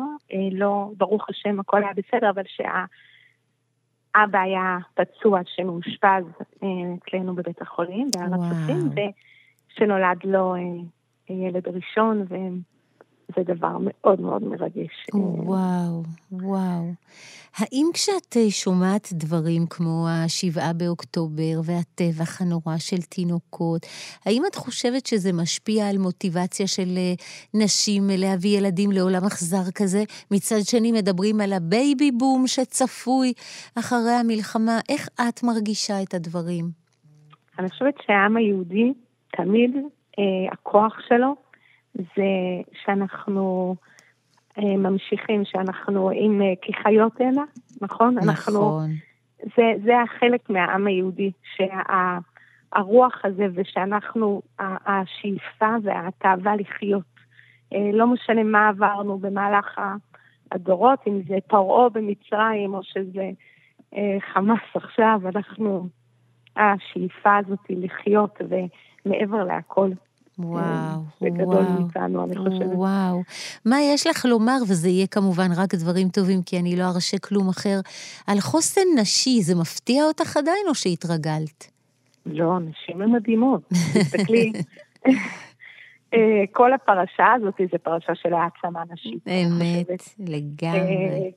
לא, 0.51 0.91
ברוך 0.97 1.29
השם, 1.29 1.59
הכל 1.59 1.83
היה 1.83 1.93
בסדר, 1.93 2.29
אבל 2.29 2.41
שהאבא 2.47 4.39
היה 4.39 4.77
פצוע 4.93 5.39
שמאושפז 5.45 6.23
אצלנו 6.57 7.35
בבית 7.35 7.61
החולים, 7.61 8.07
בהר 8.15 8.29
הצופים, 8.33 8.89
ושנולד 9.69 10.17
לו 10.23 10.55
ילד 11.29 11.67
ראשון, 11.67 12.25
והם... 12.29 12.76
זה 13.35 13.43
דבר 13.43 13.77
מאוד 13.79 14.21
מאוד 14.21 14.43
מרגש. 14.43 15.05
וואו, 15.13 16.03
וואו. 16.31 16.93
האם 17.57 17.85
כשאת 17.93 18.37
אה, 18.37 18.49
שומעת 18.49 19.07
דברים 19.13 19.61
כמו 19.69 20.05
השבעה 20.09 20.73
באוקטובר 20.73 21.55
והטבח 21.63 22.41
הנורא 22.41 22.77
של 22.77 23.01
תינוקות, 23.01 23.81
האם 24.25 24.41
את 24.47 24.55
חושבת 24.55 25.05
שזה 25.05 25.29
משפיע 25.33 25.89
על 25.89 25.97
מוטיבציה 25.97 26.67
של 26.67 26.89
אה, 26.97 27.13
נשים 27.53 28.03
להביא 28.17 28.57
ילדים 28.57 28.91
לעולם 28.91 29.23
אכזר 29.27 29.71
כזה? 29.75 30.03
מצד 30.31 30.61
שני 30.71 30.91
מדברים 30.91 31.41
על 31.41 31.53
הבייבי 31.53 32.11
בום 32.11 32.43
שצפוי 32.47 33.33
אחרי 33.79 34.15
המלחמה. 34.21 34.79
איך 34.89 35.07
את 35.29 35.43
מרגישה 35.43 35.93
את 36.03 36.13
הדברים? 36.13 36.65
אני 37.59 37.69
חושבת 37.69 37.95
שהעם 38.05 38.37
היהודי, 38.37 38.93
תמיד 39.37 39.75
אה, 40.19 40.51
הכוח 40.51 40.97
שלו 41.07 41.35
זה 41.97 42.61
שאנחנו 42.83 43.75
אה, 44.57 44.77
ממשיכים, 44.77 45.45
שאנחנו 45.45 46.09
עם 46.13 46.41
אה, 46.41 46.53
כחיות 46.61 47.21
הנה, 47.21 47.43
נכון? 47.81 48.15
נכון. 48.15 48.29
אנחנו, 48.29 48.79
זה, 49.39 49.63
זה 49.85 50.01
החלק 50.01 50.49
מהעם 50.49 50.87
היהודי, 50.87 51.31
שהרוח 51.55 53.21
שה, 53.21 53.27
הזה 53.27 53.45
ושאנחנו, 53.53 54.41
השאיפה 54.59 55.75
והתאווה 55.83 56.55
לחיות 56.55 57.03
אה, 57.73 57.89
לא 57.93 58.07
משנה 58.07 58.43
מה 58.43 58.67
עברנו 58.67 59.17
במהלך 59.17 59.81
הדורות, 60.51 60.99
אם 61.07 61.21
זה 61.27 61.37
פרעה 61.47 61.89
במצרים 61.89 62.73
או 62.73 62.83
שזה 62.83 63.29
חמאס 64.33 64.75
עכשיו, 64.75 65.21
אנחנו, 65.35 65.87
השאיפה 66.55 67.37
הזאת 67.37 67.59
היא 67.69 67.77
לחיות 67.85 68.41
ומעבר 69.05 69.43
להכל. 69.43 69.89
וואו, 70.39 71.01
זה 71.21 71.29
גדול 71.29 71.47
וואו. 71.47 71.81
מאיתנו, 71.81 72.23
אני 72.23 72.35
חושבת. 72.35 72.69
וואו. 72.73 73.23
מה 73.65 73.81
יש 73.81 74.07
לך 74.07 74.25
לומר, 74.25 74.57
וזה 74.67 74.89
יהיה 74.89 75.07
כמובן 75.07 75.51
רק 75.55 75.75
דברים 75.75 76.09
טובים, 76.09 76.41
כי 76.41 76.59
אני 76.59 76.75
לא 76.75 76.83
ארשה 76.83 77.17
כלום 77.19 77.49
אחר, 77.49 77.79
על 78.27 78.39
חוסן 78.39 78.81
נשי, 79.01 79.41
זה 79.41 79.55
מפתיע 79.55 80.03
אותך 80.03 80.37
עדיין 80.37 80.65
או 80.67 80.75
שהתרגלת? 80.75 81.71
לא, 82.25 82.59
נשים 82.59 83.01
הן 83.01 83.11
מדהימות. 83.11 83.61
תסתכלי, 83.69 84.51
אה, 86.13 86.43
כל 86.51 86.73
הפרשה 86.73 87.33
הזאת 87.35 87.61
זה 87.71 87.77
פרשה 87.77 88.15
של 88.15 88.33
העצמה 88.33 88.83
נשית. 88.91 89.27
אמת. 89.27 90.09
לגמרי. 90.19 91.31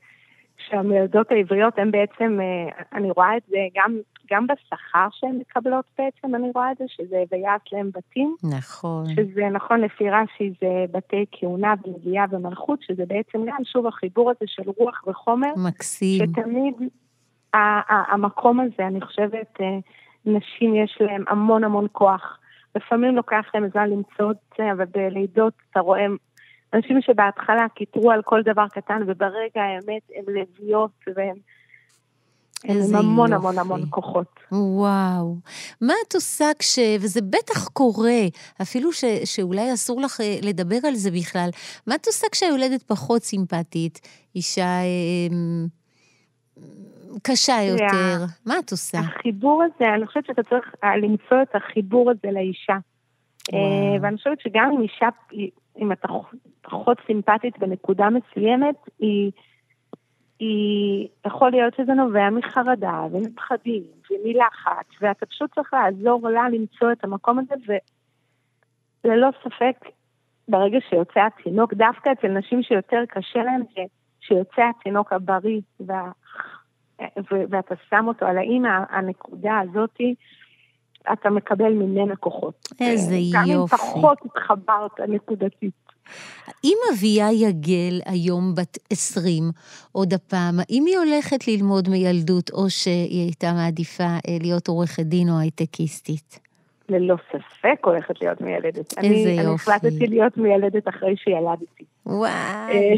שהמילדות 0.70 1.30
העבריות 1.30 1.78
הן 1.78 1.90
בעצם, 1.90 2.38
אה, 2.40 2.82
אני 2.92 3.10
רואה 3.10 3.36
את 3.36 3.42
זה 3.48 3.56
גם, 3.76 3.98
גם 4.30 4.46
בשכר 4.46 5.08
שהן 5.10 5.38
מקבלות 5.38 5.84
בעצם, 5.98 6.34
אני 6.34 6.50
רואה 6.54 6.72
את 6.72 6.76
זה, 6.78 6.84
שזה 6.88 7.22
ויעש 7.32 7.60
להם 7.72 7.90
בתים, 7.94 8.34
נכון. 8.58 9.04
שזה 9.14 9.48
נכון 9.52 9.80
לפי 9.80 10.10
רש"י 10.10 10.52
זה 10.60 10.84
בתי 10.90 11.24
כהונה 11.32 11.74
ונביאה 11.84 12.24
ומלכות, 12.30 12.82
שזה 12.82 13.02
בעצם 13.06 13.38
גם 13.46 13.64
שוב 13.64 13.86
החיבור 13.86 14.30
הזה 14.30 14.44
של 14.46 14.62
רוח 14.76 15.04
וחומר, 15.06 15.52
מקסים. 15.56 16.26
שתמיד 16.26 16.74
המקום 18.12 18.60
הזה, 18.60 18.86
אני 18.86 19.00
חושבת, 19.00 19.60
אה, 19.60 19.78
נשים 20.26 20.74
יש 20.74 20.98
להם 21.00 21.24
המון 21.28 21.64
המון 21.64 21.86
כוח. 21.92 22.38
לפעמים 22.74 23.16
לוקח 23.16 23.44
להם 23.54 23.68
זמן 23.72 23.90
למצוא 23.90 24.30
את 24.30 24.36
זה, 24.58 24.72
אבל 24.72 24.84
בלידות 24.84 25.52
אתה 25.70 25.80
רואה 25.80 26.06
אנשים 26.74 27.00
שבהתחלה 27.00 27.68
קיטרו 27.74 28.10
על 28.10 28.22
כל 28.22 28.42
דבר 28.42 28.68
קטן, 28.68 29.02
וברגע 29.06 29.62
האמת 29.62 30.02
הם 30.16 30.24
לביאות 30.34 30.90
והם 31.16 31.36
הם 32.64 32.76
איזה 32.76 32.98
עם 32.98 33.04
המון 33.04 33.32
יופי. 33.32 33.34
המון 33.34 33.58
המון 33.58 33.82
כוחות. 33.90 34.40
וואו. 34.52 35.36
מה 35.80 35.94
את 36.08 36.14
עושה 36.14 36.44
כש... 36.58 36.78
וזה 37.00 37.20
בטח 37.22 37.68
קורה, 37.68 38.20
אפילו 38.62 38.92
ש... 38.92 39.04
שאולי 39.24 39.74
אסור 39.74 40.00
לך 40.00 40.20
אה, 40.20 40.38
לדבר 40.42 40.78
על 40.88 40.94
זה 40.94 41.10
בכלל. 41.10 41.48
מה 41.86 41.94
את 41.94 42.06
עושה 42.06 42.26
כשהיולדת 42.32 42.82
פחות 42.82 43.22
סימפטית? 43.22 44.00
אישה 44.34 44.62
אה, 44.62 45.34
קשה 47.22 47.62
יותר? 47.62 48.24
מה 48.46 48.58
את 48.58 48.70
עושה? 48.70 48.98
החיבור 48.98 49.62
הזה, 49.62 49.94
אני 49.94 50.06
חושבת 50.06 50.26
שאתה 50.26 50.42
צריך 50.42 50.74
אה, 50.84 50.96
למצוא 50.96 51.42
את 51.42 51.54
החיבור 51.54 52.10
הזה 52.10 52.32
לאישה. 52.32 52.76
וואו. 53.52 53.62
אה, 53.62 54.02
ואני 54.02 54.16
חושבת 54.16 54.40
שגם 54.40 54.70
אם 54.76 54.82
אישה, 54.82 55.08
אם 55.78 55.92
אתה 55.92 56.08
פחות 56.70 56.98
סימפטית 57.06 57.58
בנקודה 57.58 58.08
מסוימת, 58.10 58.74
היא, 58.98 59.30
היא, 60.38 61.08
יכול 61.26 61.50
להיות 61.50 61.74
שזה 61.74 61.92
נובע 61.92 62.30
מחרדה 62.30 63.06
ומפחדים 63.12 63.82
ומלחץ, 64.10 64.86
ואתה 65.00 65.26
פשוט 65.26 65.54
צריך 65.54 65.74
לעזור 65.74 66.28
לה 66.28 66.48
למצוא 66.48 66.92
את 66.92 67.04
המקום 67.04 67.38
הזה, 67.38 67.78
וללא 69.04 69.28
ספק, 69.44 69.76
ברגע 70.48 70.78
שיוצא 70.90 71.20
התינוק, 71.20 71.74
דווקא 71.74 72.12
אצל 72.12 72.28
נשים 72.28 72.62
שיותר 72.62 73.02
קשה 73.08 73.42
להן, 73.42 73.62
שיוצא 74.20 74.62
התינוק 74.78 75.12
הבריא, 75.12 75.60
וה, 75.80 76.10
ו- 77.00 77.44
ואתה 77.50 77.74
שם 77.90 78.04
אותו 78.08 78.26
על 78.26 78.38
האמא, 78.38 78.84
הנקודה 78.90 79.58
הזאתי, 79.58 80.14
אתה 81.12 81.30
מקבל 81.30 81.72
ממנה 81.72 82.16
כוחות. 82.16 82.68
איזה 82.80 83.16
גם 83.32 83.42
אם 83.46 83.52
יופי. 83.52 83.76
פחות 83.76 84.18
התחברת 84.24 85.00
נקודתית. 85.00 85.89
אם 86.64 86.76
אביה 86.92 87.32
יגל 87.32 88.00
היום 88.06 88.54
בת 88.54 88.78
20, 88.90 89.44
עוד 89.92 90.14
הפעם, 90.14 90.58
האם 90.58 90.84
היא 90.86 90.98
הולכת 90.98 91.48
ללמוד 91.48 91.88
מילדות, 91.88 92.50
או 92.50 92.70
שהיא 92.70 93.24
הייתה 93.24 93.52
מעדיפה 93.52 94.04
אה, 94.04 94.36
להיות 94.40 94.68
עורכת 94.68 95.02
דין 95.02 95.28
או 95.28 95.38
הייטקיסטית? 95.38 96.40
ללא 96.88 97.16
ספק 97.28 97.84
הולכת 97.84 98.22
להיות 98.22 98.40
מיילדת. 98.40 98.98
איזה 98.98 98.98
אני, 98.98 99.38
אני 99.38 99.42
יופי. 99.42 99.70
החלטתי 99.70 100.06
להיות 100.06 100.36
מיילדת 100.36 100.88
אחרי 100.88 101.16
שילדתי. 101.16 101.84
וואי. 102.06 102.30
אה, 102.32 102.94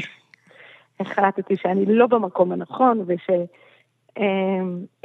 החלטתי 1.00 1.56
שאני 1.56 1.84
לא 1.86 2.06
במקום 2.06 2.52
הנכון, 2.52 3.04
וש... 3.06 3.30
אה, 4.18 4.24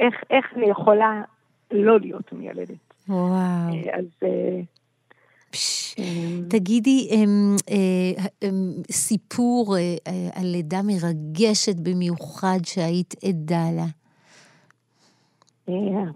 איך, 0.00 0.14
איך 0.30 0.46
אני 0.56 0.66
יכולה 0.70 1.22
לא 1.70 2.00
להיות 2.00 2.32
מיילדת. 2.32 2.94
וואו. 3.08 3.28
אה, 3.28 3.98
אז... 3.98 4.04
אה, 4.22 4.60
פש. 5.50 5.87
אה, 5.98 6.04
תגידי, 6.50 7.08
אה, 7.70 8.30
סיפור 8.90 9.76
אה, 9.76 9.96
אה, 10.06 10.28
על 10.34 10.46
לידה 10.46 10.80
מרגשת 10.82 11.76
במיוחד 11.82 12.58
שהיית 12.64 13.14
עדה 13.24 13.64
לה. 13.76 13.86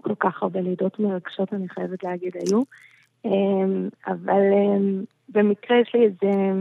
כל 0.01 0.15
כך 0.19 0.43
הרבה 0.43 0.61
לידות 0.61 0.99
מרגשות, 0.99 1.53
אני 1.53 1.69
חייבת 1.69 2.03
להגיד, 2.03 2.31
היו. 2.35 2.61
אבל 4.07 4.41
במקרה 5.29 5.77
יש 5.79 5.95
לי 5.95 6.05
איזה, 6.05 6.51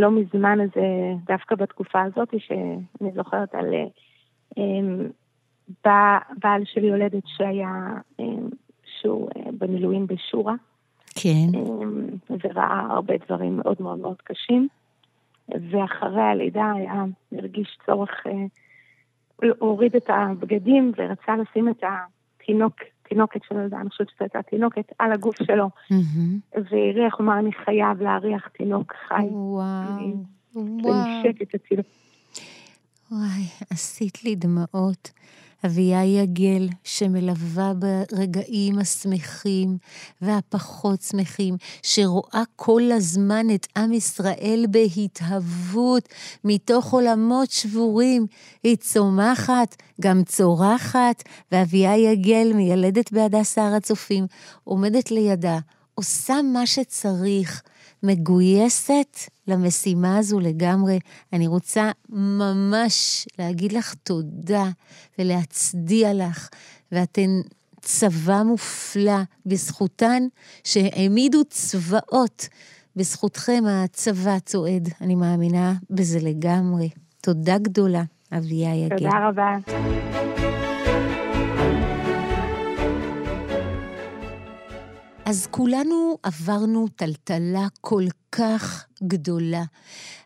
לא 0.00 0.10
מזמן 0.10 0.60
איזה, 0.60 1.12
דווקא 1.26 1.54
בתקופה 1.54 2.02
הזאת, 2.02 2.28
שאני 2.38 3.12
זוכרת 3.14 3.54
על 3.54 3.74
בע- 5.84 6.18
בעל 6.42 6.62
שלי 6.64 6.86
יולדת 6.86 7.22
שהיה, 7.26 7.70
שהוא 9.00 9.28
במילואים 9.58 10.06
בשורה, 10.06 10.54
כן. 11.16 11.54
אה, 11.54 12.38
וראה 12.44 12.86
הרבה 12.90 13.14
דברים 13.26 13.56
מאוד 13.56 13.76
מאוד 13.80 13.98
מאוד 13.98 14.16
קשים. 14.24 14.68
ואחרי 15.70 16.22
הלידה 16.22 16.72
היה, 16.76 17.04
הרגיש 17.32 17.78
צורך, 17.86 18.10
אה, 18.26 18.32
הוא 19.36 19.50
הוריד 19.58 19.96
את 19.96 20.10
הבגדים 20.10 20.92
ורצה 20.96 21.36
לשים 21.36 21.68
את 21.68 21.82
התינוק, 21.82 22.74
תינוקת 23.08 23.40
שלו, 23.48 23.60
אני 23.80 23.90
חושבת 23.90 24.08
שזו 24.08 24.16
הייתה 24.20 24.42
תינוקת, 24.42 24.92
על 24.98 25.12
הגוף 25.12 25.36
שלו. 25.42 25.70
והריח, 26.52 27.14
הוא 27.14 27.24
אמר, 27.24 27.38
אני 27.38 27.52
חייב 27.52 28.02
להריח 28.02 28.48
תינוק 28.48 28.94
חי. 29.08 29.14
וואו. 29.30 30.24
וואו. 30.54 30.94
ונשק 30.94 31.42
את 31.42 31.54
התינוק. 31.54 31.86
וואי, 33.10 33.44
עשית 33.70 34.24
לי 34.24 34.34
דמעות. 34.34 35.10
אביה 35.66 36.04
יגל, 36.04 36.68
שמלווה 36.84 37.72
ברגעים 37.74 38.78
השמחים 38.78 39.78
והפחות 40.22 41.02
שמחים, 41.02 41.56
שרואה 41.82 42.42
כל 42.56 42.82
הזמן 42.92 43.46
את 43.54 43.66
עם 43.76 43.92
ישראל 43.92 44.66
בהתהוות, 44.70 46.08
מתוך 46.44 46.92
עולמות 46.92 47.50
שבורים. 47.50 48.26
היא 48.62 48.76
צומחת, 48.76 49.76
גם 50.00 50.24
צורחת, 50.24 51.22
ואביה 51.52 51.96
יגל, 51.96 52.52
מיילדת 52.54 53.12
בהדסה 53.12 53.66
הר 53.66 53.74
הצופים, 53.74 54.26
עומדת 54.64 55.10
לידה, 55.10 55.58
עושה 55.94 56.34
מה 56.42 56.66
שצריך. 56.66 57.62
מגויסת 58.06 59.18
למשימה 59.48 60.18
הזו 60.18 60.40
לגמרי. 60.40 60.98
אני 61.32 61.46
רוצה 61.46 61.90
ממש 62.08 63.26
להגיד 63.38 63.72
לך 63.72 63.94
תודה 63.94 64.64
ולהצדיע 65.18 66.14
לך, 66.14 66.48
ואתן 66.92 67.40
צבא 67.80 68.42
מופלא 68.42 69.18
בזכותן 69.46 70.22
שהעמידו 70.64 71.44
צבאות. 71.44 72.48
בזכותכם 72.96 73.64
הצבא 73.66 74.38
צועד, 74.38 74.88
אני 75.00 75.14
מאמינה 75.14 75.74
בזה 75.90 76.18
לגמרי. 76.20 76.88
תודה 77.20 77.58
גדולה, 77.58 78.02
אביה 78.32 78.74
יגל. 78.74 78.96
תודה 78.96 79.28
רבה. 79.28 79.56
אז 85.26 85.46
כולנו 85.50 86.18
עברנו 86.22 86.88
טלטלה 86.96 87.66
כל 87.80 88.04
כך 88.32 88.86
גדולה. 89.02 89.62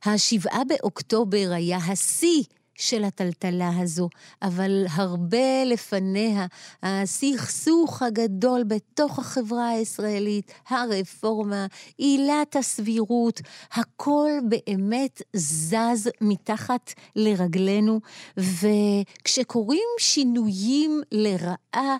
השבעה 0.04 0.62
באוקטובר 0.68 1.50
היה 1.52 1.76
השיא 1.76 2.42
של 2.74 3.04
הטלטלה 3.04 3.70
הזו, 3.78 4.08
אבל 4.42 4.84
הרבה 4.90 5.64
לפניה, 5.66 6.46
הסכסוך 6.82 8.02
הגדול 8.02 8.62
בתוך 8.64 9.18
החברה 9.18 9.68
הישראלית, 9.68 10.52
הרפורמה, 10.68 11.66
עילת 11.98 12.56
הסבירות, 12.56 13.40
הכל 13.72 14.30
באמת 14.48 15.22
זז 15.36 16.10
מתחת 16.20 16.92
לרגלינו, 17.16 18.00
וכשקורים 18.36 19.88
שינויים 19.98 21.02
לרעה, 21.12 21.96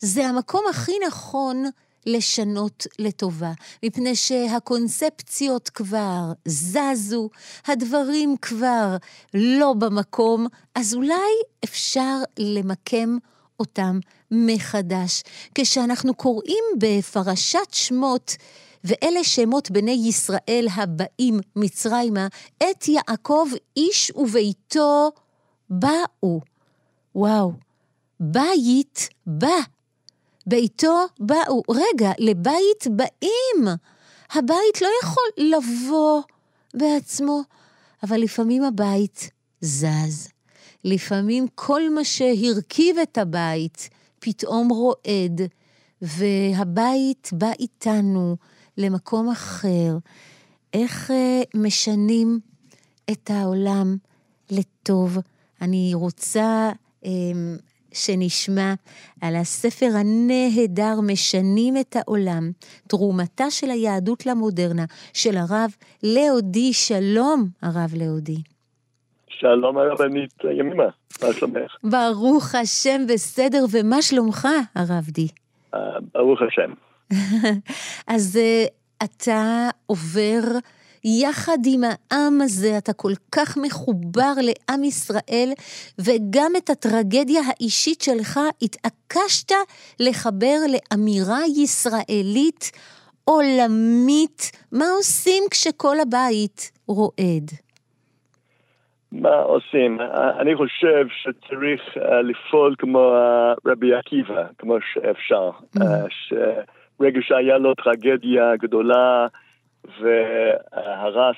זה 0.00 0.26
המקום 0.26 0.64
הכי 0.70 0.92
נכון 1.06 1.64
לשנות 2.08 2.86
לטובה, 2.98 3.52
מפני 3.84 4.16
שהקונספציות 4.16 5.68
כבר 5.68 6.32
זזו, 6.44 7.30
הדברים 7.66 8.36
כבר 8.42 8.96
לא 9.34 9.72
במקום, 9.72 10.46
אז 10.74 10.94
אולי 10.94 11.32
אפשר 11.64 12.16
למקם 12.38 13.16
אותם 13.60 13.98
מחדש. 14.30 15.22
כשאנחנו 15.54 16.14
קוראים 16.14 16.64
בפרשת 16.78 17.72
שמות, 17.72 18.36
ואלה 18.84 19.24
שמות 19.24 19.70
בני 19.70 20.04
ישראל 20.08 20.66
הבאים 20.74 21.40
מצרימה, 21.56 22.26
את 22.58 22.88
יעקב 22.88 23.48
איש 23.76 24.12
וביתו 24.16 25.10
באו. 25.70 26.40
וואו, 27.14 27.52
בית 28.20 29.08
בא. 29.26 29.77
ביתו 30.48 31.06
באו. 31.20 31.62
רגע, 31.70 32.12
לבית 32.18 32.86
באים. 32.90 33.76
הבית 34.32 34.82
לא 34.82 34.88
יכול 35.02 35.24
לבוא 35.36 36.22
בעצמו, 36.74 37.40
אבל 38.02 38.20
לפעמים 38.20 38.64
הבית 38.64 39.30
זז. 39.60 40.28
לפעמים 40.84 41.46
כל 41.54 41.90
מה 41.94 42.04
שהרכיב 42.04 42.98
את 42.98 43.18
הבית 43.18 43.88
פתאום 44.18 44.68
רועד, 44.68 45.40
והבית 46.02 47.30
בא 47.32 47.50
איתנו 47.60 48.36
למקום 48.76 49.30
אחר. 49.30 49.98
איך 50.72 51.10
אה, 51.10 51.42
משנים 51.54 52.40
את 53.10 53.30
העולם 53.30 53.96
לטוב? 54.50 55.18
אני 55.60 55.90
רוצה 55.94 56.70
אה, 57.04 57.10
שנשמע 57.92 58.74
על 59.20 59.36
הספר 59.36 59.86
הנהדר 59.94 61.00
משנים 61.02 61.76
את 61.76 61.96
העולם, 61.96 62.50
תרומתה 62.88 63.50
של 63.50 63.70
היהדות 63.70 64.26
למודרנה, 64.26 64.84
של 65.14 65.36
הרב 65.36 65.70
לאודי. 66.02 66.72
שלום, 66.72 67.48
הרב 67.62 67.90
לאודי. 67.96 68.42
שלום 69.28 69.78
הרבנית 69.78 70.30
ימימה, 70.58 70.88
מה 71.22 71.32
שלומך? 71.32 71.76
ברוך 71.84 72.54
השם 72.54 73.00
בסדר, 73.08 73.64
ומה 73.70 74.02
שלומך, 74.02 74.48
הרב 74.74 75.04
די? 75.08 75.28
Uh, 75.74 75.78
ברוך 76.14 76.40
השם. 76.42 76.72
אז 78.14 78.38
uh, 78.38 79.04
אתה 79.04 79.68
עובר 79.86 80.40
יחד 81.04 81.58
עם 81.66 81.80
העם 81.84 82.40
הזה, 82.40 82.78
אתה 82.78 82.92
כל 82.92 83.12
כך 83.32 83.56
מחובר 83.62 84.32
לעם 84.42 84.84
ישראל, 84.84 85.52
וגם 85.98 86.52
את 86.58 86.70
הטרגדיה 86.70 87.40
האישית 87.48 88.00
שלך 88.00 88.40
התעקשת 88.62 89.52
לחבר 90.00 90.56
לאמירה 90.72 91.40
ישראלית 91.56 92.70
עולמית. 93.24 94.50
מה 94.72 94.84
עושים 94.96 95.42
כשכל 95.50 95.96
הבית 96.00 96.72
רועד? 96.88 97.50
מה 99.12 99.34
עושים? 99.34 99.98
אני 100.40 100.56
חושב 100.56 101.06
שצריך 101.22 101.82
לפעול 102.24 102.74
כמו 102.78 103.12
רבי 103.66 103.94
עקיבא, 103.94 104.44
כמו 104.58 104.76
שאפשר. 104.92 105.50
Mm. 105.76 105.80
שרגע 106.10 107.20
שהיה 107.22 107.58
לו 107.58 107.74
טרגדיה 107.74 108.56
גדולה, 108.56 109.26
והרס 110.00 111.36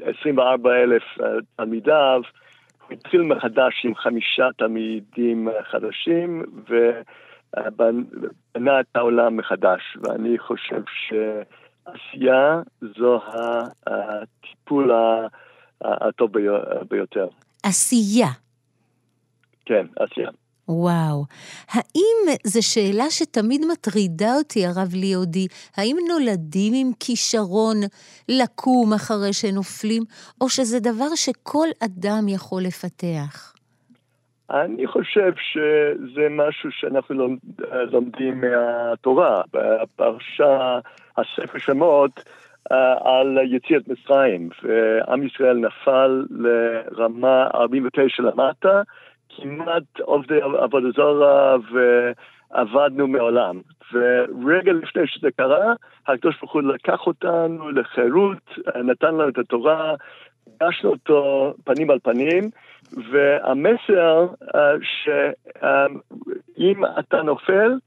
24 0.00 0.76
אלף 0.76 1.02
תלמידיו, 1.56 2.20
הוא 2.86 2.92
התחיל 2.92 3.22
מחדש 3.22 3.84
עם 3.84 3.94
חמישה 3.94 4.48
תלמידים 4.58 5.48
חדשים, 5.70 6.42
ובנה 7.50 8.80
את 8.80 8.86
העולם 8.94 9.36
מחדש. 9.36 9.96
ואני 10.02 10.38
חושב 10.38 10.82
שעשייה 11.08 12.62
זו 12.98 13.20
הטיפול 13.86 14.90
הטוב 15.80 16.30
ביותר. 16.90 17.28
עשייה. 17.62 18.28
כן, 19.64 19.86
עשייה. 19.96 20.30
וואו. 20.68 21.24
האם, 21.70 22.36
זו 22.44 22.72
שאלה 22.72 23.10
שתמיד 23.10 23.64
מטרידה 23.72 24.34
אותי, 24.38 24.66
הרב 24.66 24.94
ליאודי, 24.94 25.46
האם 25.76 25.96
נולדים 26.08 26.72
עם 26.76 26.92
כישרון 27.00 27.76
לקום 28.28 28.92
אחרי 28.92 29.32
שנופלים, 29.32 30.02
או 30.40 30.48
שזה 30.48 30.80
דבר 30.80 31.14
שכל 31.14 31.68
אדם 31.84 32.28
יכול 32.28 32.62
לפתח? 32.62 33.52
אני 34.50 34.86
חושב 34.86 35.32
שזה 35.52 36.26
משהו 36.30 36.70
שאנחנו 36.72 37.36
לומדים 37.92 38.40
מהתורה. 38.40 39.42
בפרשה, 39.52 40.78
הספר 41.16 41.58
שמות, 41.58 42.24
על 43.04 43.38
יציאת 43.50 43.88
מצרים, 43.88 44.48
ועם 44.62 45.22
ישראל 45.22 45.56
נפל 45.56 46.26
לרמה 46.30 47.46
49 47.54 48.22
למטה, 48.22 48.82
כמעט 49.36 50.00
עובדי 50.00 50.40
עבודה 50.40 50.88
זרה 50.96 51.56
ועבדנו 51.72 53.06
מעולם. 53.06 53.60
ורגע 53.92 54.72
לפני 54.72 55.06
שזה 55.06 55.28
קרה, 55.36 55.72
הקדוש 56.06 56.38
ברוך 56.40 56.52
הוא 56.52 56.62
לקח 56.62 57.06
אותנו 57.06 57.70
לחירות, 57.70 58.58
נתן 58.84 59.14
לנו 59.14 59.28
את 59.28 59.38
התורה, 59.38 59.94
פגשנו 60.58 60.90
אותו 60.90 61.54
פנים 61.64 61.90
על 61.90 61.98
פנים, 61.98 62.50
והמסר 63.10 64.26
שאם 64.80 66.84
אתה 66.98 67.22
נופל, 67.22 67.78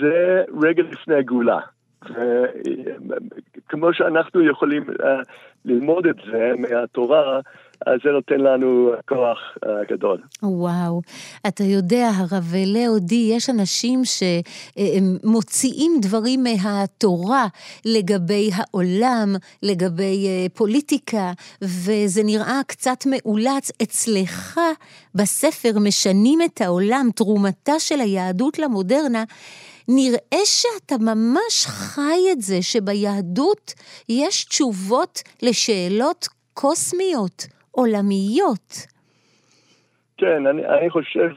זה 0.00 0.44
רגע 0.62 0.82
לפני 0.82 1.14
הגאולה. 1.14 1.58
כמו 3.68 3.94
שאנחנו 3.94 4.50
יכולים 4.50 4.82
uh, 4.82 5.04
ללמוד 5.64 6.06
את 6.06 6.16
זה 6.26 6.52
מהתורה, 6.58 7.40
אז 7.86 7.98
זה 8.04 8.10
נותן 8.10 8.40
לנו 8.40 8.92
כוח 9.08 9.38
uh, 9.64 9.68
גדול. 9.92 10.18
וואו, 10.42 11.02
אתה 11.48 11.64
יודע, 11.64 12.10
הרב 12.16 12.54
לאודי, 12.66 13.30
יש 13.36 13.50
אנשים 13.50 14.02
שמוציאים 14.04 15.92
דברים 16.02 16.42
מהתורה 16.42 17.46
לגבי 17.84 18.50
העולם, 18.54 19.34
לגבי 19.62 20.26
uh, 20.26 20.56
פוליטיקה, 20.56 21.32
וזה 21.62 22.22
נראה 22.24 22.60
קצת 22.66 23.06
מאולץ. 23.06 23.70
אצלך 23.82 24.60
בספר 25.14 25.78
משנים 25.78 26.38
את 26.42 26.60
העולם, 26.60 27.08
תרומתה 27.14 27.78
של 27.78 28.00
היהדות 28.00 28.58
למודרנה. 28.58 29.24
נראה 29.88 30.40
שאתה 30.44 30.98
ממש 30.98 31.66
חי 31.66 32.20
את 32.32 32.42
זה, 32.42 32.62
שביהדות 32.62 33.74
יש 34.08 34.44
תשובות 34.44 35.22
לשאלות 35.42 36.28
קוסמיות, 36.54 37.46
עולמיות. 37.72 38.86
כן, 40.16 40.46
אני, 40.46 40.66
אני 40.66 40.90
חושב 40.90 41.30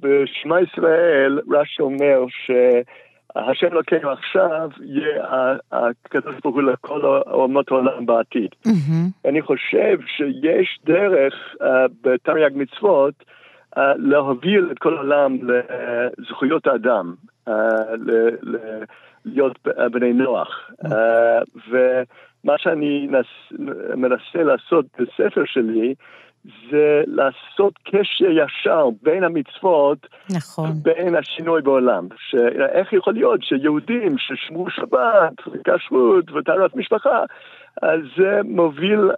בשמע 0.00 0.60
ישראל, 0.60 1.40
רש"י 1.50 1.82
אומר 1.82 2.24
שהשם 2.28 3.66
אלוקינו 3.72 4.10
עכשיו 4.10 4.70
יהיה 4.80 5.24
הקדוש 5.72 6.34
ברוך 6.42 6.54
הוא 6.54 6.62
לכל 6.62 7.22
אומות 7.26 7.70
העולם 7.70 8.06
בעתיד. 8.06 8.50
Mm-hmm. 8.66 9.28
אני 9.28 9.42
חושב 9.42 9.98
שיש 10.06 10.80
דרך 10.84 11.34
uh, 11.60 11.64
בתרי"ג 12.02 12.50
מצוות 12.54 13.14
uh, 13.76 13.80
להוביל 13.96 14.68
את 14.72 14.78
כל 14.78 14.96
העולם 14.96 15.38
לזכויות 16.18 16.66
האדם. 16.66 17.14
להיות 19.24 19.58
בני 19.92 20.12
נוח. 20.12 20.70
ומה 22.44 22.54
שאני 22.58 23.08
מנסה 23.96 24.42
לעשות 24.42 24.86
בספר 24.98 25.42
שלי, 25.44 25.94
זה 26.70 27.02
לעשות 27.06 27.72
קשר 27.84 28.30
ישר 28.30 28.88
בין 29.02 29.24
המצוות, 29.24 30.06
נכון. 30.30 30.70
בין 30.82 31.16
השינוי 31.16 31.62
בעולם. 31.62 32.08
איך 32.72 32.92
יכול 32.92 33.14
להיות 33.14 33.42
שיהודים 33.42 34.18
ששמרו 34.18 34.70
שבת, 34.70 35.32
כשרות 35.64 36.30
וטהרת 36.30 36.76
משפחה, 36.76 37.24
אז 37.82 38.00
זה 38.16 38.40
מוביל 38.44 39.10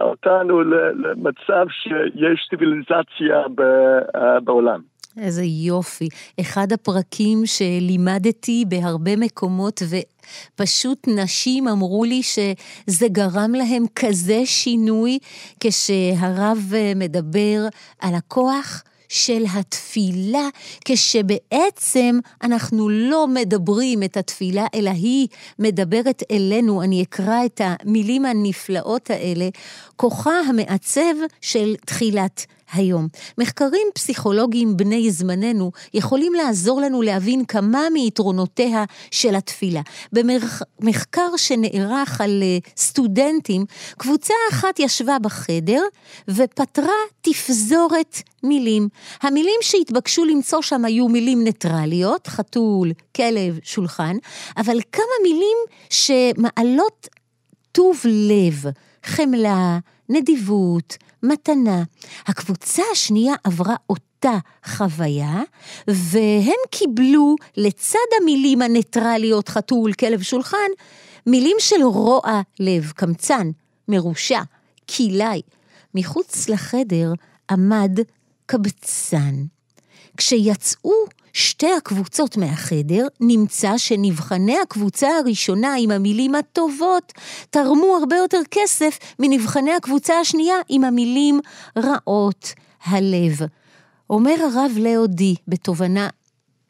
אותנו 0.00 0.60
למצב 0.94 1.66
שיש 1.70 2.46
ציוויליזציה 2.50 3.42
בעולם. 4.44 4.89
איזה 5.16 5.44
יופי. 5.44 6.08
אחד 6.40 6.72
הפרקים 6.72 7.46
שלימדתי 7.46 8.64
בהרבה 8.68 9.16
מקומות, 9.16 9.82
ופשוט 9.88 11.08
נשים 11.08 11.68
אמרו 11.68 12.04
לי 12.04 12.22
שזה 12.22 13.08
גרם 13.08 13.52
להם 13.54 13.84
כזה 13.94 14.42
שינוי, 14.44 15.18
כשהרב 15.60 16.72
מדבר 16.96 17.68
על 17.98 18.14
הכוח 18.14 18.82
של 19.08 19.44
התפילה, 19.54 20.48
כשבעצם 20.84 22.18
אנחנו 22.42 22.88
לא 22.88 23.26
מדברים 23.26 24.02
את 24.02 24.16
התפילה, 24.16 24.66
אלא 24.74 24.90
היא 24.90 25.28
מדברת 25.58 26.22
אלינו. 26.30 26.82
אני 26.82 27.02
אקרא 27.02 27.44
את 27.44 27.60
המילים 27.64 28.24
הנפלאות 28.24 29.10
האלה. 29.10 29.48
כוחה 29.96 30.40
המעצב 30.48 31.14
של 31.40 31.74
תחילת 31.86 32.46
היום. 32.72 33.08
מחקרים 33.38 33.86
פסיכולוגיים 33.94 34.76
בני 34.76 35.10
זמננו 35.10 35.72
יכולים 35.94 36.34
לעזור 36.34 36.80
לנו 36.80 37.02
להבין 37.02 37.44
כמה 37.44 37.80
מיתרונותיה 37.92 38.84
של 39.10 39.34
התפילה. 39.34 39.80
במחקר 40.12 41.36
שנערך 41.36 42.20
על 42.20 42.42
אה, 42.42 42.58
סטודנטים, 42.76 43.64
קבוצה 43.98 44.34
אחת 44.50 44.78
ישבה 44.78 45.18
בחדר 45.18 45.82
ופתרה 46.28 46.92
תפזורת 47.20 48.16
מילים. 48.42 48.88
המילים 49.22 49.60
שהתבקשו 49.62 50.24
למצוא 50.24 50.62
שם 50.62 50.84
היו 50.84 51.08
מילים 51.08 51.44
ניטרליות, 51.44 52.26
חתול, 52.26 52.92
כלב, 53.16 53.58
שולחן, 53.62 54.16
אבל 54.56 54.80
כמה 54.92 55.04
מילים 55.22 55.58
שמעלות 55.90 57.08
טוב 57.72 58.00
לב, 58.04 58.64
חמלה, 59.04 59.78
נדיבות, 60.08 60.96
מתנה. 61.22 61.82
הקבוצה 62.26 62.82
השנייה 62.92 63.34
עברה 63.44 63.74
אותה 63.90 64.38
חוויה, 64.64 65.42
והם 65.88 66.60
קיבלו, 66.70 67.36
לצד 67.56 67.98
המילים 68.20 68.62
הניטרליות, 68.62 69.48
חתול, 69.48 69.92
כלב, 69.92 70.22
שולחן, 70.22 70.70
מילים 71.26 71.56
של 71.58 71.82
רוע 71.82 72.40
לב, 72.60 72.92
קמצן, 72.96 73.50
מרושע, 73.88 74.40
כלאי. 74.96 75.42
מחוץ 75.94 76.48
לחדר 76.48 77.12
עמד 77.50 77.98
קבצן. 78.46 79.34
כשיצאו 80.16 80.92
שתי 81.32 81.72
הקבוצות 81.76 82.36
מהחדר, 82.36 83.06
נמצא 83.20 83.78
שנבחני 83.78 84.58
הקבוצה 84.58 85.08
הראשונה 85.08 85.74
עם 85.78 85.90
המילים 85.90 86.34
הטובות 86.34 87.12
תרמו 87.50 87.96
הרבה 88.00 88.16
יותר 88.16 88.40
כסף 88.50 88.98
מנבחני 89.18 89.72
הקבוצה 89.72 90.14
השנייה 90.20 90.56
עם 90.68 90.84
המילים 90.84 91.40
רעות 91.78 92.54
הלב. 92.84 93.38
אומר 94.10 94.34
הרב 94.40 94.72
לאודי 94.76 95.34
בתובנה 95.48 96.08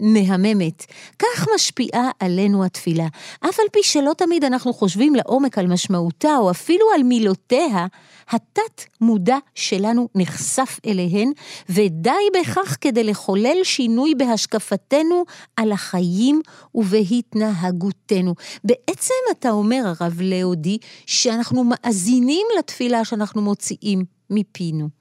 מהממת. 0.00 0.86
כך 1.18 1.46
משפיעה 1.54 2.10
עלינו 2.18 2.64
התפילה. 2.64 3.06
אף 3.40 3.60
על 3.60 3.66
פי 3.72 3.82
שלא 3.82 4.12
תמיד 4.16 4.44
אנחנו 4.44 4.72
חושבים 4.72 5.14
לעומק 5.14 5.58
על 5.58 5.66
משמעותה, 5.66 6.36
או 6.36 6.50
אפילו 6.50 6.86
על 6.94 7.02
מילותיה, 7.02 7.86
התת-מודע 8.30 9.36
שלנו 9.54 10.08
נחשף 10.14 10.78
אליהן, 10.86 11.32
ודי 11.68 12.10
בכך 12.40 12.76
כדי 12.80 13.04
לחולל 13.04 13.56
שינוי 13.62 14.14
בהשקפתנו 14.14 15.24
על 15.56 15.72
החיים 15.72 16.40
ובהתנהגותנו. 16.74 18.34
בעצם 18.64 19.14
אתה 19.30 19.50
אומר, 19.50 19.82
הרב 20.00 20.20
לאודי, 20.20 20.78
שאנחנו 21.06 21.64
מאזינים 21.64 22.46
לתפילה 22.58 23.04
שאנחנו 23.04 23.42
מוציאים 23.42 24.04
מפינו. 24.30 24.99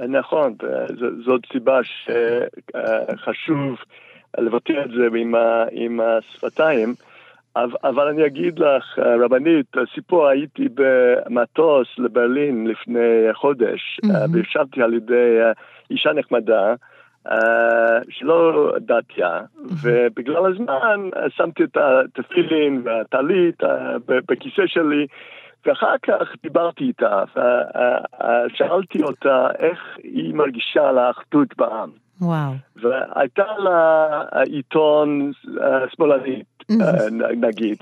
נכון, 0.00 0.54
זאת 1.24 1.40
סיבה 1.52 1.80
שחשוב 3.14 3.76
לבטא 4.38 4.72
את 4.84 4.90
זה 4.90 5.06
עם, 5.18 5.34
עם 5.72 6.00
השפתיים. 6.00 6.94
אבל 7.84 8.08
אני 8.08 8.26
אגיד 8.26 8.58
לך, 8.58 8.98
רבנית, 8.98 9.66
סיפור, 9.94 10.26
הייתי 10.26 10.68
במטוס 10.74 11.88
לברלין 11.98 12.66
לפני 12.66 13.28
חודש, 13.32 14.00
mm-hmm. 14.04 14.08
וישבתי 14.32 14.82
על 14.82 14.94
ידי 14.94 15.40
אישה 15.90 16.12
נחמדה, 16.12 16.74
שלא 18.08 18.72
דתיה, 18.80 19.40
mm-hmm. 19.40 19.72
ובגלל 19.82 20.46
הזמן 20.46 21.08
שמתי 21.28 21.64
את 21.64 21.76
התפילין 21.76 22.82
והטלית 22.84 23.62
בכיסא 24.06 24.62
שלי, 24.66 25.06
ואחר 25.66 25.94
כך 26.02 26.28
דיברתי 26.42 26.84
איתה, 26.84 27.22
ושאלתי 28.46 29.02
אותה 29.02 29.48
איך 29.58 29.78
היא 30.02 30.34
מרגישה 30.34 30.88
על 30.88 30.98
האחדות 30.98 31.56
בעם. 31.56 31.90
וואו. 32.20 32.52
והייתה 32.76 33.44
לה 33.58 34.08
עיתון 34.46 35.32
שמאלני, 35.94 36.42
נגיד, 37.36 37.76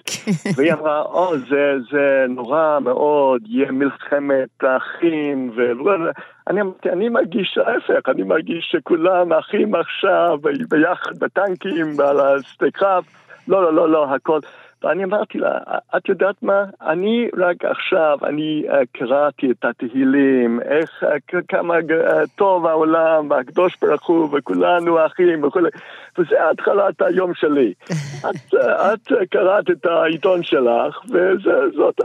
והיא 0.56 0.72
אמרה, 0.72 1.02
או, 1.02 1.38
זה, 1.38 1.74
זה 1.90 2.26
נורא 2.28 2.78
מאוד, 2.80 3.42
יהיה 3.46 3.72
מלחמת 3.72 4.64
אחים, 4.64 5.52
ואני 5.56 6.60
אמרתי, 6.60 6.90
אני 6.90 7.08
מרגיש 7.08 7.58
ההפך, 7.58 8.08
אני 8.08 8.22
מרגיש 8.22 8.68
שכולם 8.70 9.32
אחים 9.32 9.74
עכשיו, 9.74 10.38
ביחד 10.68 11.18
בטנקים 11.18 11.98
ועל 11.98 12.20
השדה 12.20 12.70
קרב, 12.70 13.04
לא, 13.48 13.62
לא, 13.62 13.74
לא, 13.74 13.90
לא, 13.90 14.14
הכל. 14.14 14.38
ואני 14.82 15.04
אמרתי 15.04 15.38
לה, 15.38 15.58
את 15.96 16.08
יודעת 16.08 16.42
מה? 16.42 16.64
אני 16.82 17.28
רק 17.36 17.64
עכשיו, 17.64 18.18
אני 18.22 18.64
uh, 18.68 18.72
קראתי 18.92 19.50
את 19.50 19.64
התהילים, 19.64 20.60
איך, 20.60 21.04
uh, 21.04 21.36
כמה 21.48 21.74
uh, 21.78 22.12
טוב 22.36 22.66
העולם, 22.66 23.30
והקדוש 23.30 23.76
ברוך 23.82 24.06
הוא, 24.06 24.28
וכולנו 24.32 25.06
אחים 25.06 25.44
וכולי, 25.44 25.68
וזה 26.18 26.50
התחלת 26.50 27.02
היום 27.02 27.34
שלי. 27.34 27.72
את, 28.30 28.54
את 28.54 29.12
קראת 29.30 29.70
את 29.70 29.86
העיתון 29.86 30.42
שלך, 30.42 30.98
וזאת 31.10 32.00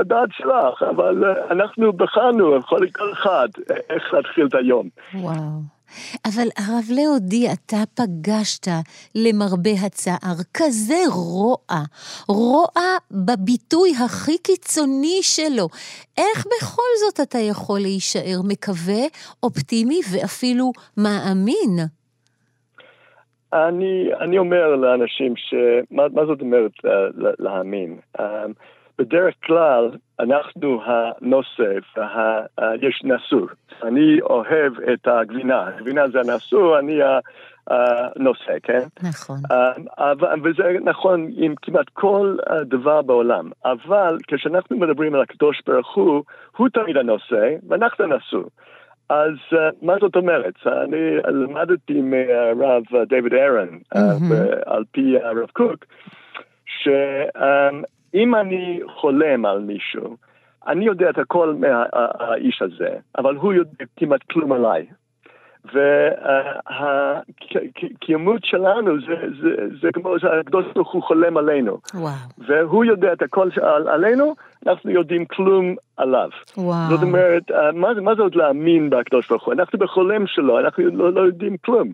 הדעת 0.00 0.28
שלך, 0.32 0.82
אבל 0.90 1.24
אנחנו 1.50 1.92
בחרנו, 1.92 2.62
כל 2.62 2.86
אחד, 3.12 3.48
איך 3.90 4.14
להתחיל 4.14 4.46
את 4.46 4.54
היום. 4.54 4.88
וואו. 5.14 5.79
אבל 6.26 6.48
הרב 6.56 6.84
לאודי, 6.96 7.52
אתה 7.52 7.82
פגשת, 7.94 8.66
למרבה 9.14 9.70
הצער, 9.86 10.36
כזה 10.54 11.02
רוע, 11.12 11.56
רוע 12.28 12.66
בביטוי 13.10 13.90
הכי 14.04 14.38
קיצוני 14.38 15.18
שלו. 15.22 15.68
איך 16.18 16.46
בכל 16.46 16.90
זאת 17.00 17.20
אתה 17.20 17.38
יכול 17.38 17.80
להישאר 17.80 18.40
מקווה, 18.48 19.02
אופטימי 19.42 20.00
ואפילו 20.12 20.72
מאמין? 20.96 21.86
אני, 23.52 24.10
אני 24.20 24.38
אומר 24.38 24.76
לאנשים, 24.76 25.34
מה, 25.90 26.02
מה 26.12 26.26
זאת 26.26 26.40
אומרת 26.40 26.72
uh, 26.72 26.88
להאמין? 27.38 27.98
בדרך 29.00 29.34
כלל 29.44 29.90
אנחנו 30.20 30.80
הנוסף, 30.84 31.98
יש 32.82 33.02
נשוא. 33.04 33.46
אני 33.82 34.20
אוהב 34.20 34.72
את 34.92 35.08
הגבינה, 35.08 35.66
הגבינה 35.66 36.08
זה 36.08 36.20
הנשוא, 36.20 36.78
אני 36.78 36.98
הנושא, 37.70 38.52
כן? 38.62 38.82
נכון. 39.02 39.36
וזה 40.44 40.62
נכון 40.84 41.30
עם 41.36 41.54
כמעט 41.62 41.86
כל 41.92 42.36
דבר 42.62 43.02
בעולם. 43.02 43.50
אבל 43.64 44.18
כשאנחנו 44.26 44.76
מדברים 44.76 45.14
על 45.14 45.20
הקדוש 45.20 45.62
ברוך 45.66 45.94
הוא, 45.94 46.22
הוא 46.56 46.68
תמיד 46.68 46.96
הנושא 46.96 47.54
ואנחנו 47.68 48.04
הנשוא. 48.04 48.44
אז 49.08 49.34
uh, 49.52 49.56
מה 49.82 49.94
זאת 50.00 50.16
אומרת? 50.16 50.54
אני 50.66 51.16
למדתי 51.16 52.00
מהרב 52.00 52.82
דיוויד 53.08 53.34
ארן, 53.34 53.68
mm-hmm. 53.68 53.96
uh, 53.96 54.74
על 54.74 54.84
פי 54.92 55.16
הרב 55.22 55.50
קוק, 55.52 55.84
ש... 56.66 56.88
Um, 57.36 57.84
אם 58.14 58.34
אני 58.34 58.80
חולם 58.86 59.46
על 59.46 59.58
מישהו, 59.58 60.16
אני 60.66 60.84
יודע 60.84 61.10
את 61.10 61.18
הכל 61.18 61.54
מהאיש 61.54 62.62
הזה, 62.62 62.96
אבל 63.18 63.36
הוא 63.36 63.52
יודע 63.52 63.84
כמעט 63.96 64.20
כלום 64.22 64.52
עליי. 64.52 64.86
והקיימות 68.04 68.44
שלנו 68.44 69.00
זה, 69.00 69.14
זה, 69.42 69.48
זה 69.82 69.88
כמו 69.92 70.18
שהקדוש 70.18 70.64
ברוך 70.74 70.92
הוא 70.92 71.02
חולם 71.02 71.36
עלינו. 71.36 71.78
וואו. 71.94 72.12
והוא 72.38 72.84
יודע 72.84 73.12
את 73.12 73.22
הכל 73.22 73.48
על, 73.62 73.88
עלינו, 73.88 74.34
אנחנו 74.66 74.90
יודעים 74.90 75.24
כלום 75.24 75.74
עליו. 75.96 76.28
וואו. 76.56 76.90
זאת 76.90 77.02
אומרת, 77.02 77.50
מה, 77.74 77.88
מה 78.02 78.14
זה 78.14 78.22
עוד 78.22 78.34
להאמין 78.34 78.90
בקדוש 78.90 79.28
ברוך 79.28 79.44
הוא? 79.44 79.52
אנחנו 79.52 79.78
בחולם 79.78 80.26
שלו, 80.26 80.58
אנחנו 80.58 80.84
לא, 80.84 81.12
לא 81.12 81.20
יודעים 81.20 81.56
כלום. 81.56 81.88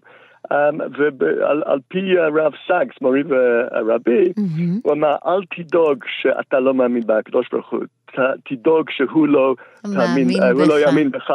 Um, 0.53 0.81
ועל 0.97 1.81
פי 1.89 2.19
הרב 2.19 2.53
סאקס, 2.69 2.95
מורי 3.01 3.23
ורבי, 3.29 4.25
mm-hmm. 4.25 4.81
הוא 4.83 4.93
אמר, 4.93 5.17
אל 5.27 5.41
תדאג 5.57 6.05
שאתה 6.21 6.61
לא 6.61 6.75
מאמין 6.75 7.03
בקדוש 7.07 7.49
ברוך 7.53 7.71
הוא, 7.71 7.81
תדאג 8.49 8.91
שהוא 8.91 9.29
לא 9.29 9.55
תאמין, 9.83 10.31
uh, 10.31 10.45
הוא 10.53 10.63
לא 10.63 10.81
יאמין 10.81 11.11
בך. 11.11 11.31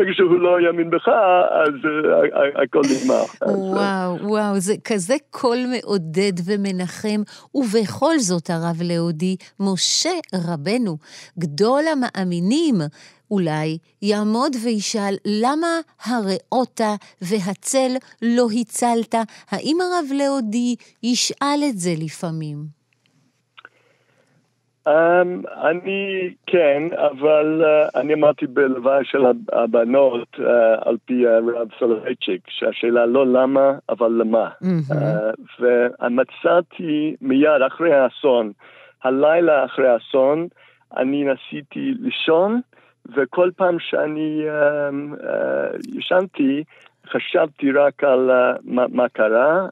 רגע 0.00 0.12
שהוא 0.12 0.40
לא 0.40 0.60
יאמין 0.60 0.90
בך, 0.90 1.08
אז 1.08 1.74
uh, 1.74 2.62
הכל 2.62 2.82
נגמר. 2.90 3.22
וואו, 3.42 4.28
וואו, 4.28 4.60
זה 4.60 4.74
כזה 4.84 5.14
קול 5.30 5.58
מעודד 5.74 6.32
ומנחם, 6.44 7.22
ובכל 7.54 8.18
זאת, 8.18 8.50
הרב 8.50 8.76
לאודי, 8.84 9.36
משה 9.60 10.14
רבנו, 10.34 10.96
גדול 11.38 11.82
המאמינים, 11.92 12.74
אולי 13.30 13.78
יעמוד 14.02 14.56
וישאל 14.64 15.16
למה 15.24 15.80
הרעות 16.04 16.80
והצל 17.22 17.90
לא 18.22 18.46
הצלת? 18.60 19.14
האם 19.50 19.78
הרב 19.80 20.04
לאודי 20.18 20.76
ישאל 21.02 21.60
את 21.70 21.78
זה 21.78 21.94
לפעמים? 21.98 22.79
Um, 24.90 25.46
אני 25.62 26.30
כן, 26.46 26.82
אבל 26.96 27.62
uh, 27.64 28.00
אני 28.00 28.14
אמרתי 28.14 28.46
בלוואי 28.46 29.04
של 29.04 29.18
הבנות 29.52 30.28
uh, 30.36 30.42
על 30.84 30.96
פי 31.04 31.26
הרב 31.26 31.68
סולובייצ'יק, 31.78 32.40
שהשאלה 32.48 33.06
לא 33.06 33.26
למה, 33.26 33.72
אבל 33.88 34.12
למה. 34.12 34.48
ומצאתי 35.60 37.16
מיד 37.20 37.62
אחרי 37.66 37.94
האסון, 37.94 38.52
הלילה 39.04 39.64
אחרי 39.64 39.88
האסון, 39.88 40.46
אני 40.96 41.24
ניסיתי 41.24 41.94
לישון, 42.00 42.60
וכל 43.16 43.50
פעם 43.56 43.76
שאני 43.78 44.42
ישנתי, 45.94 46.64
חשבתי 47.06 47.72
רק 47.72 48.04
על 48.04 48.30
מה, 48.64 48.84
מה 48.88 49.08
קרה, 49.08 49.66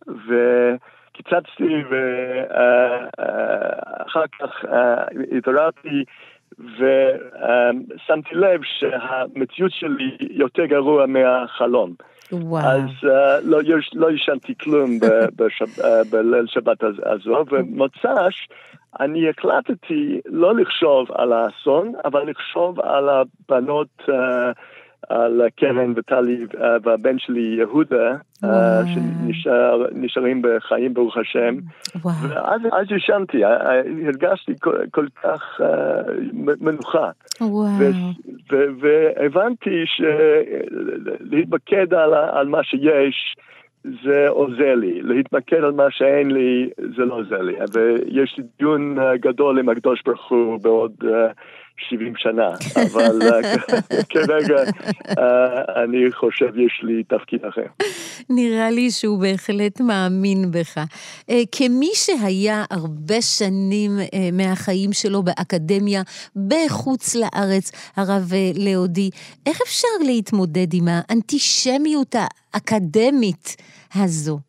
וקיצצתי, 1.21 1.83
ואחר 3.19 4.25
כך 4.41 4.65
התעוררתי. 5.37 6.05
ושמתי 6.59 8.35
לב 8.35 8.61
שהמציאות 8.63 9.73
שלי 9.73 10.17
יותר 10.21 10.65
גרוע 10.65 11.07
מהחלום. 11.07 11.95
וואו. 12.33 12.67
אז 12.67 12.91
uh, 13.03 13.09
לא, 13.43 13.59
לא 13.95 14.11
ישנתי 14.11 14.55
כלום 14.61 14.99
בשב, 15.37 15.83
בליל 16.11 16.47
שבת 16.47 16.83
הזו, 16.83 17.45
ומוצ"ש 17.51 18.49
אני 19.01 19.29
החלטתי 19.29 20.21
לא 20.27 20.55
לחשוב 20.55 21.13
על 21.13 21.33
האסון, 21.33 21.93
אבל 22.05 22.31
לחשוב 22.31 22.81
על 22.81 23.09
הבנות 23.09 23.89
uh, 24.01 24.13
על 25.09 25.43
קרן 25.57 25.93
וטלי 25.97 26.47
והבן 26.83 27.19
שלי 27.19 27.55
יהודה, 27.59 28.17
שנשארים 28.87 30.43
בחיים 30.43 30.95
ברוך 30.95 31.17
השם. 31.17 31.55
ואז 32.05 32.61
אז 32.73 32.87
ישנתי, 32.97 33.45
הרגשתי 33.45 34.53
כל, 34.91 35.07
כך 35.23 35.61
מנוחה. 36.61 37.11
והבנתי 38.81 39.85
שלהתמקד 39.87 41.95
על, 41.95 42.15
על 42.15 42.49
מה 42.49 42.63
שיש, 42.63 43.37
זה 44.05 44.29
עוזר 44.29 44.75
לי, 44.75 45.03
להתמקד 45.03 45.65
על 45.65 45.73
מה 45.73 45.91
שאין 45.91 46.31
לי, 46.31 46.71
זה 46.97 47.05
לא 47.05 47.15
עוזר 47.15 47.43
לי. 47.43 47.55
ויש 47.75 48.39
לי 48.39 48.45
דיון 48.59 48.99
גדול 49.21 49.59
עם 49.59 49.69
הקדוש 49.69 50.03
ברוך 50.07 50.31
הוא 50.31 50.61
בעוד 50.63 50.93
70 51.79 52.13
שנה, 52.17 52.49
אבל 52.77 53.19
כרגע 54.11 54.63
אני 55.85 56.13
חושב 56.13 56.59
יש 56.59 56.81
לי 56.83 57.03
תפקיד 57.05 57.45
אחר. 57.45 57.67
נראה 58.31 58.71
לי 58.71 58.91
שהוא 58.91 59.19
בהחלט 59.19 59.81
מאמין 59.81 60.51
בך. 60.51 60.81
כמי 61.53 61.91
שהיה 61.95 62.65
הרבה 62.71 63.23
שנים 63.23 63.91
מהחיים 64.33 64.93
שלו 64.93 65.23
באקדמיה 65.23 66.03
בחוץ 66.49 67.15
לארץ, 67.15 67.73
הרב 67.97 68.33
לאודי, 68.55 69.11
איך 69.47 69.61
אפשר 69.67 69.89
להתמודד 70.07 70.75
עם 70.75 70.89
האנטישמיות 70.89 72.15
האקדמית 72.55 73.57
הזו? 73.95 74.48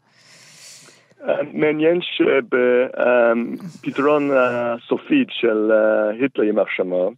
מעניין 1.54 2.00
שבפתרון 3.12 4.30
הסופית 4.34 5.28
של 5.32 5.72
היטלר, 6.20 6.44
יימח 6.44 6.68
שמו, 6.70 7.12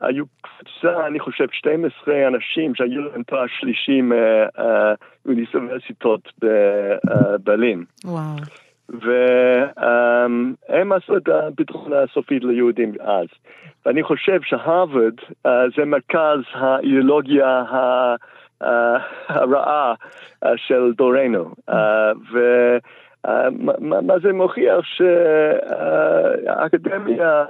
היו 0.00 0.24
קבוצה, 0.40 1.06
אני 1.06 1.20
חושב, 1.20 1.46
12 1.52 2.28
אנשים 2.28 2.74
שהיו 2.74 3.02
להם 3.02 3.22
תואר 3.22 3.44
שלישי 3.60 4.00
מאוניברסיטות 5.26 6.32
בברלין. 6.42 7.84
והם 8.88 10.92
עשו 10.92 11.16
את 11.16 11.28
הפתרון 11.28 11.92
הסופי 11.92 12.38
ליהודים 12.38 12.92
אז. 13.00 13.26
ואני 13.86 14.02
חושב 14.02 14.40
שהרווארד 14.42 15.14
זה 15.44 15.84
מרכז 15.86 16.40
האידיאולוגיה 16.54 17.48
ה... 17.48 18.14
הרעה 19.28 19.94
של 20.56 20.92
דורנו. 20.96 21.54
ומה 22.32 24.18
זה 24.22 24.32
מוכיח 24.32 24.84
שהאקדמיה 26.44 27.44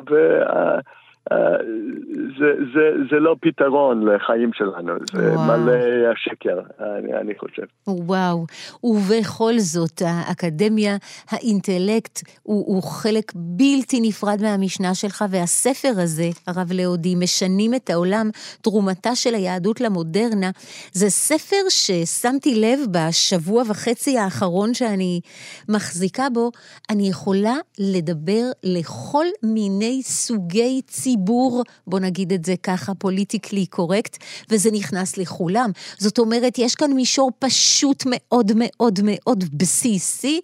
זה, 2.38 2.52
זה, 2.74 2.90
זה 3.11 3.16
לא 3.20 3.37
פתרון 3.40 4.09
לחיים 4.09 4.50
שלנו, 4.52 4.92
זה 5.12 5.33
וואו. 5.33 5.46
מלא 5.46 5.72
השקר, 6.12 6.61
אני, 6.80 7.14
אני 7.20 7.35
חושב. 7.38 7.62
וואו, 7.87 8.46
ובכל 8.85 9.52
זאת, 9.59 10.02
האקדמיה, 10.06 10.96
האינטלקט, 11.30 12.20
הוא, 12.42 12.74
הוא 12.74 12.83
חלק 12.83 13.33
בלתי 13.35 14.00
נפרד 14.00 14.42
מהמשנה 14.42 14.94
שלך, 14.94 15.24
והספר 15.30 15.92
הזה, 16.02 16.28
הרב 16.46 16.72
לאודי, 16.74 17.14
משנים 17.14 17.74
את 17.74 17.90
העולם, 17.90 18.30
תרומתה 18.62 19.14
של 19.14 19.35
היהדות 19.35 19.80
למודרנה, 19.80 20.50
זה 20.92 21.11
ספר 21.11 21.68
ששמתי 21.68 22.54
לב 22.54 22.80
בשבוע 22.90 23.62
וחצי 23.66 24.18
האחרון 24.18 24.74
שאני 24.74 25.20
מחזיקה 25.68 26.26
בו, 26.33 26.50
אני 26.90 27.09
יכולה 27.09 27.54
לדבר 27.78 28.42
לכל 28.64 29.26
מיני 29.42 30.02
סוגי 30.02 30.80
ציבור. 30.87 31.10
ציבור, 31.11 31.62
בוא 31.87 32.01
נגיד 32.01 32.33
את 32.33 32.44
זה 32.44 32.55
ככה, 32.62 32.94
פוליטיקלי 32.94 33.66
קורקט, 33.66 34.16
וזה 34.51 34.70
נכנס 34.70 35.16
לכולם. 35.16 35.70
זאת 35.99 36.18
אומרת, 36.18 36.59
יש 36.59 36.75
כאן 36.75 36.92
מישור 36.92 37.31
פשוט 37.38 38.03
מאוד 38.07 38.53
מאוד 38.55 39.01
מאוד 39.03 39.44
בסיסי 39.53 40.40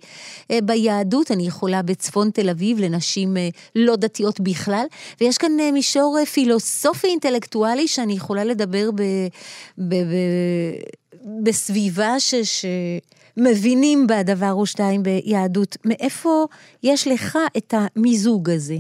אה, 0.51 0.59
ביהדות. 0.63 1.31
אני 1.31 1.47
יכולה 1.47 1.83
בצפון 1.83 2.31
תל 2.31 2.51
אביב 2.51 2.79
לנשים 2.79 3.37
אה, 3.37 3.49
לא 3.75 3.97
דתיות 3.97 4.41
בכלל, 4.41 4.87
ויש 5.21 5.39
כאן 5.39 5.61
אה, 5.61 5.73
מישור 5.73 6.25
פילוסופי 6.25 7.07
אינטלקטואלי 7.07 7.89
שאני 7.89 8.13
יכולה 8.13 8.45
לדבר 8.45 8.91
ב... 8.91 9.03
ב, 9.79 9.95
ב 9.95 10.15
בסביבה 11.43 12.21
ש... 12.21 12.35
ש... 12.35 12.65
מבינים 13.37 14.07
בה 14.07 14.23
דבר 14.23 14.53
או 14.53 14.67
שתיים 14.67 15.03
ביהדות. 15.03 15.77
מאיפה 15.85 16.47
יש 16.83 17.09
לך 17.09 17.39
את 17.57 17.75
המיזוג 17.77 18.51
הזה? 18.51 18.77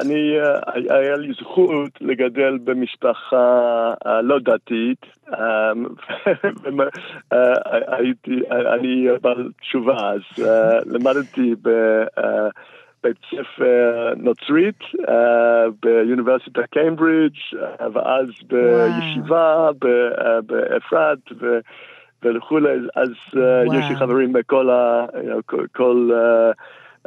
אני, 0.00 0.36
היה 0.90 1.16
לי 1.16 1.32
זכות 1.32 1.90
לגדל 2.00 2.58
במשפחה 2.64 3.94
לא 4.22 4.38
דתית, 4.38 5.06
הייתי, 7.86 8.40
אני 8.50 9.06
בעל 9.22 9.50
תשובה, 9.60 10.12
אז 10.12 10.44
למדתי 10.86 11.54
בבית 11.62 13.16
ספר 13.30 14.12
נוצרית 14.16 14.78
באוניברסיטת 15.82 16.66
קיימברידג' 16.70 17.36
ואז 17.92 18.26
בישיבה 18.46 19.70
באפרת 20.46 21.18
וכולי, 22.24 22.70
אז 22.94 23.08
יש 23.72 23.84
לי 23.90 23.96
חברים 23.96 24.32
בכל 24.32 24.70
ה... 24.70 25.06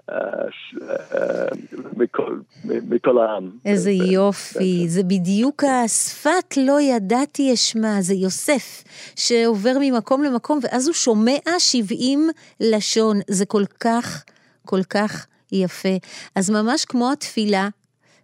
כל, 0.07 1.91
מכל, 1.97 2.39
מכל 2.65 3.17
העם. 3.17 3.51
איזה 3.65 3.91
יופי, 3.91 4.89
זה 4.89 5.03
בדיוק 5.03 5.63
השפת 5.63 6.57
לא 6.57 6.81
ידעתי 6.81 7.53
אשמע, 7.53 8.01
זה 8.01 8.13
יוסף, 8.13 8.83
שעובר 9.15 9.73
ממקום 9.81 10.23
למקום, 10.23 10.59
ואז 10.61 10.87
הוא 10.87 10.93
שומע 10.93 11.59
70 11.59 12.29
לשון, 12.59 13.19
זה 13.27 13.45
כל 13.45 13.63
כך, 13.79 14.23
כל 14.65 14.83
כך 14.83 15.25
יפה. 15.51 15.97
אז 16.35 16.49
ממש 16.49 16.85
כמו 16.85 17.11
התפילה, 17.11 17.69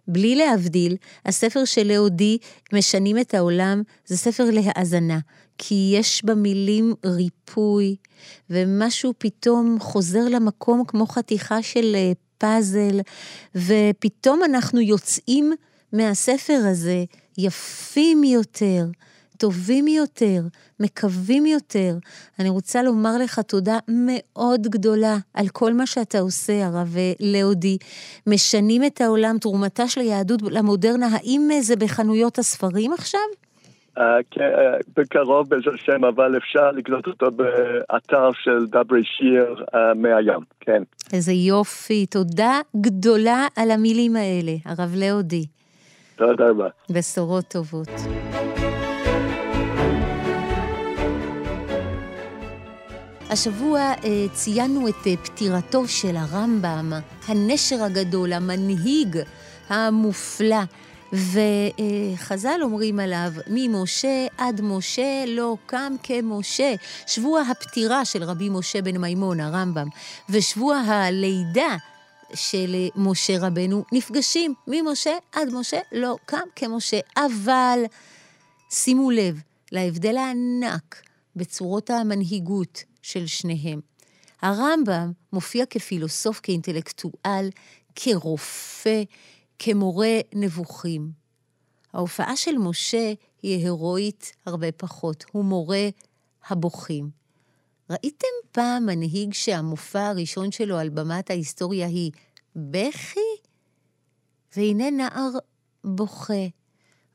בלי 0.08 0.36
להבדיל, 0.36 0.96
הספר 1.26 1.64
של 1.64 1.92
לאודי, 1.92 2.38
משנים 2.72 3.18
את 3.18 3.34
העולם, 3.34 3.82
זה 4.06 4.16
ספר 4.16 4.44
להאזנה. 4.52 5.18
כי 5.58 5.94
יש 5.96 6.24
במילים 6.24 6.94
ריפוי, 7.04 7.96
ומשהו 8.50 9.12
פתאום 9.18 9.76
חוזר 9.80 10.24
למקום 10.30 10.84
כמו 10.86 11.06
חתיכה 11.06 11.62
של 11.62 11.94
אה, 11.94 12.12
פאזל, 12.38 13.00
ופתאום 13.54 14.44
אנחנו 14.44 14.80
יוצאים 14.80 15.52
מהספר 15.92 16.60
הזה 16.70 17.04
יפים 17.38 18.24
יותר, 18.24 18.86
טובים 19.42 19.88
יותר, 19.88 20.40
מקווים 20.80 21.46
יותר. 21.46 21.94
אני 22.38 22.48
רוצה 22.48 22.82
לומר 22.82 23.18
לך 23.18 23.38
תודה 23.38 23.78
מאוד 23.88 24.62
גדולה 24.62 25.16
על 25.34 25.46
כל 25.52 25.72
מה 25.72 25.86
שאתה 25.86 26.18
עושה, 26.18 26.66
הרב 26.66 26.96
אה, 26.96 27.12
לאודי. 27.20 27.78
משנים 28.26 28.84
את 28.84 29.00
העולם, 29.00 29.36
תרומתה 29.40 29.88
של 29.88 30.00
היהדות 30.00 30.42
למודרנה, 30.42 31.06
האם 31.12 31.48
זה 31.60 31.76
בחנויות 31.76 32.38
הספרים 32.38 32.92
עכשיו? 32.92 33.20
כן, 34.30 34.50
בקרוב 34.96 35.48
בעזרת 35.48 35.74
השם, 35.74 36.04
אבל 36.04 36.36
אפשר 36.36 36.70
לקנות 36.70 37.06
אותו 37.06 37.30
באתר 37.30 38.30
של 38.32 38.66
דברי 38.66 39.04
שיר 39.04 39.64
מהים, 39.94 40.40
כן. 40.60 40.82
איזה 41.12 41.32
יופי, 41.32 42.06
תודה 42.06 42.60
גדולה 42.80 43.46
על 43.56 43.70
המילים 43.70 44.16
האלה, 44.16 44.52
הרב 44.64 44.94
לאודי. 44.96 45.44
תודה 46.16 46.48
רבה. 46.48 46.68
בשורות 46.90 47.44
טובות. 47.48 47.88
השבוע 53.32 53.80
אה, 53.80 54.26
ציינו 54.32 54.88
את 54.88 55.06
אה, 55.06 55.16
פטירתו 55.16 55.88
של 55.88 56.16
הרמב"ם, 56.16 56.92
הנשר 57.26 57.82
הגדול, 57.82 58.32
המנהיג 58.32 59.18
המופלא. 59.68 60.62
וחז"ל 61.12 62.60
אומרים 62.62 63.00
עליו, 63.00 63.32
ממשה 63.46 64.26
עד 64.38 64.60
משה 64.60 65.24
לא 65.26 65.56
קם 65.66 65.92
כמשה. 66.02 66.74
שבוע 67.06 67.40
הפטירה 67.40 68.04
של 68.04 68.24
רבי 68.24 68.48
משה 68.48 68.82
בן 68.82 68.96
מימון, 68.96 69.40
הרמב"ם, 69.40 69.86
ושבוע 70.30 70.76
הלידה 70.76 71.76
של 72.34 72.76
משה 72.96 73.38
רבנו 73.40 73.84
נפגשים 73.92 74.54
ממשה 74.66 75.12
עד 75.32 75.48
משה, 75.52 75.78
לא 75.92 76.16
קם 76.26 76.46
כמשה. 76.56 77.00
אבל 77.16 77.78
שימו 78.70 79.10
לב 79.10 79.40
להבדל 79.72 80.16
הענק 80.16 81.02
בצורות 81.36 81.90
המנהיגות 81.90 82.91
של 83.02 83.26
שניהם. 83.26 83.80
הרמב"ם 84.42 85.12
מופיע 85.32 85.66
כפילוסוף, 85.66 86.40
כאינטלקטואל, 86.42 87.50
כרופא, 87.94 89.02
כמורה 89.58 90.18
נבוכים. 90.34 91.10
ההופעה 91.92 92.36
של 92.36 92.58
משה 92.58 93.12
היא 93.42 93.58
הירואית 93.58 94.32
הרבה 94.46 94.72
פחות, 94.72 95.24
הוא 95.32 95.44
מורה 95.44 95.88
הבוכים. 96.48 97.10
ראיתם 97.90 98.26
פעם 98.52 98.86
מנהיג 98.86 99.32
שהמופע 99.32 100.06
הראשון 100.06 100.52
שלו 100.52 100.78
על 100.78 100.88
במת 100.88 101.30
ההיסטוריה 101.30 101.86
היא 101.86 102.10
בכי? 102.56 103.20
והנה 104.56 104.90
נער 104.90 105.30
בוכה, 105.84 106.46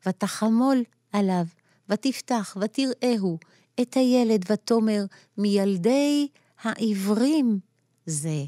ותחמול 0.07 0.83
עליו, 1.11 1.45
ותפתח, 1.89 2.57
ותראהו 2.61 3.39
את 3.81 3.97
הילד, 3.97 4.51
ותאמר, 4.51 5.05
מילדי 5.37 6.27
העברים 6.61 7.59
זה. 8.05 8.45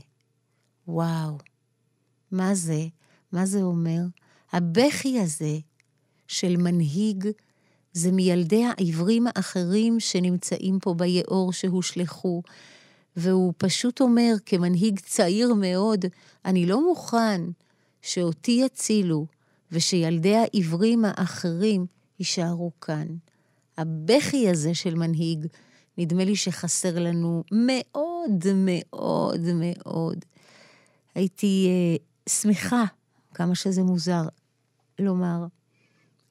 וואו, 0.88 1.38
מה 2.32 2.55
זה? 2.55 2.88
מה 3.32 3.45
זה 3.45 3.61
אומר? 3.61 4.01
הבכי 4.51 5.19
הזה 5.19 5.57
של 6.27 6.57
מנהיג 6.57 7.27
זה 7.93 8.11
מילדי 8.11 8.63
העברים 8.65 9.25
האחרים 9.27 9.99
שנמצאים 9.99 10.80
פה 10.80 10.93
ביאור 10.93 11.53
שהושלכו. 11.53 12.41
והוא 13.15 13.53
פשוט 13.57 14.01
אומר, 14.01 14.34
כמנהיג 14.45 14.99
צעיר 14.99 15.53
מאוד, 15.53 16.05
אני 16.45 16.65
לא 16.65 16.88
מוכן 16.88 17.41
שאותי 18.01 18.61
יצילו 18.65 19.25
ושילדי 19.71 20.36
העברים 20.36 21.05
האחרים 21.05 21.86
יישארו 22.19 22.71
כאן. 22.82 23.07
הבכי 23.80 24.49
הזה 24.49 24.73
של 24.73 24.95
מנהיג, 24.95 25.45
נדמה 25.97 26.25
לי 26.25 26.36
שחסר 26.36 26.99
לנו 26.99 27.43
מאוד 27.51 28.45
מאוד 28.55 29.41
מאוד. 29.53 30.25
הייתי 31.15 31.69
uh, 31.69 32.30
שמחה, 32.32 32.84
כמה 33.34 33.55
שזה 33.55 33.84
מוזר 33.84 34.21
לומר, 34.99 35.45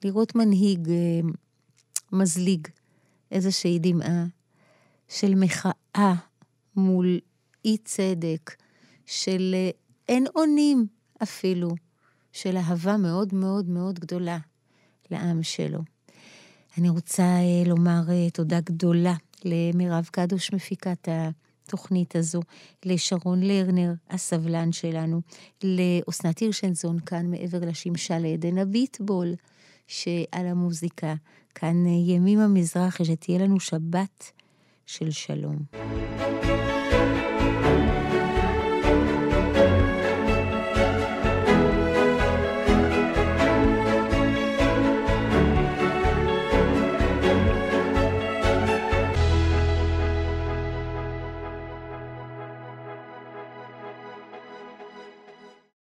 לראות 0.04 0.34
מנהיג 0.34 0.88
uh, 0.88 1.26
מזליג 2.12 2.68
איזושהי 3.30 3.78
דמעה 3.78 4.24
של 5.08 5.34
מחאה 5.34 6.14
מול 6.76 7.18
אי 7.64 7.76
צדק, 7.84 8.54
של 9.06 9.54
uh, 9.54 9.76
אין 10.08 10.26
אונים 10.36 10.86
אפילו, 11.22 11.68
של 12.32 12.56
אהבה 12.56 12.96
מאוד 12.96 13.34
מאוד 13.34 13.68
מאוד 13.68 13.98
גדולה 13.98 14.38
לעם 15.10 15.42
שלו. 15.42 15.80
אני 16.78 16.88
רוצה 16.88 17.22
uh, 17.22 17.68
לומר 17.68 18.00
uh, 18.06 18.30
תודה 18.32 18.60
גדולה 18.60 19.14
למירב 19.44 20.08
קדוש, 20.12 20.52
מפיקת 20.52 21.08
התוכנית 21.08 22.16
הזו, 22.16 22.40
לשרון 22.84 23.40
לרנר, 23.42 23.92
הסבלן 24.10 24.72
שלנו, 24.72 25.20
לאסנת 25.64 26.38
הירשנזון, 26.38 27.00
כאן 27.00 27.30
מעבר 27.30 27.58
לשמשה 27.60 28.18
לעדן 28.18 28.58
הביטבול, 28.58 29.34
שעל 29.86 30.46
המוזיקה. 30.46 31.14
כאן 31.54 31.86
ימימה 31.86 32.48
מזרחי, 32.48 33.04
שתהיה 33.04 33.38
לנו 33.38 33.60
שבת 33.60 34.32
של 34.86 35.10
שלום. 35.10 35.56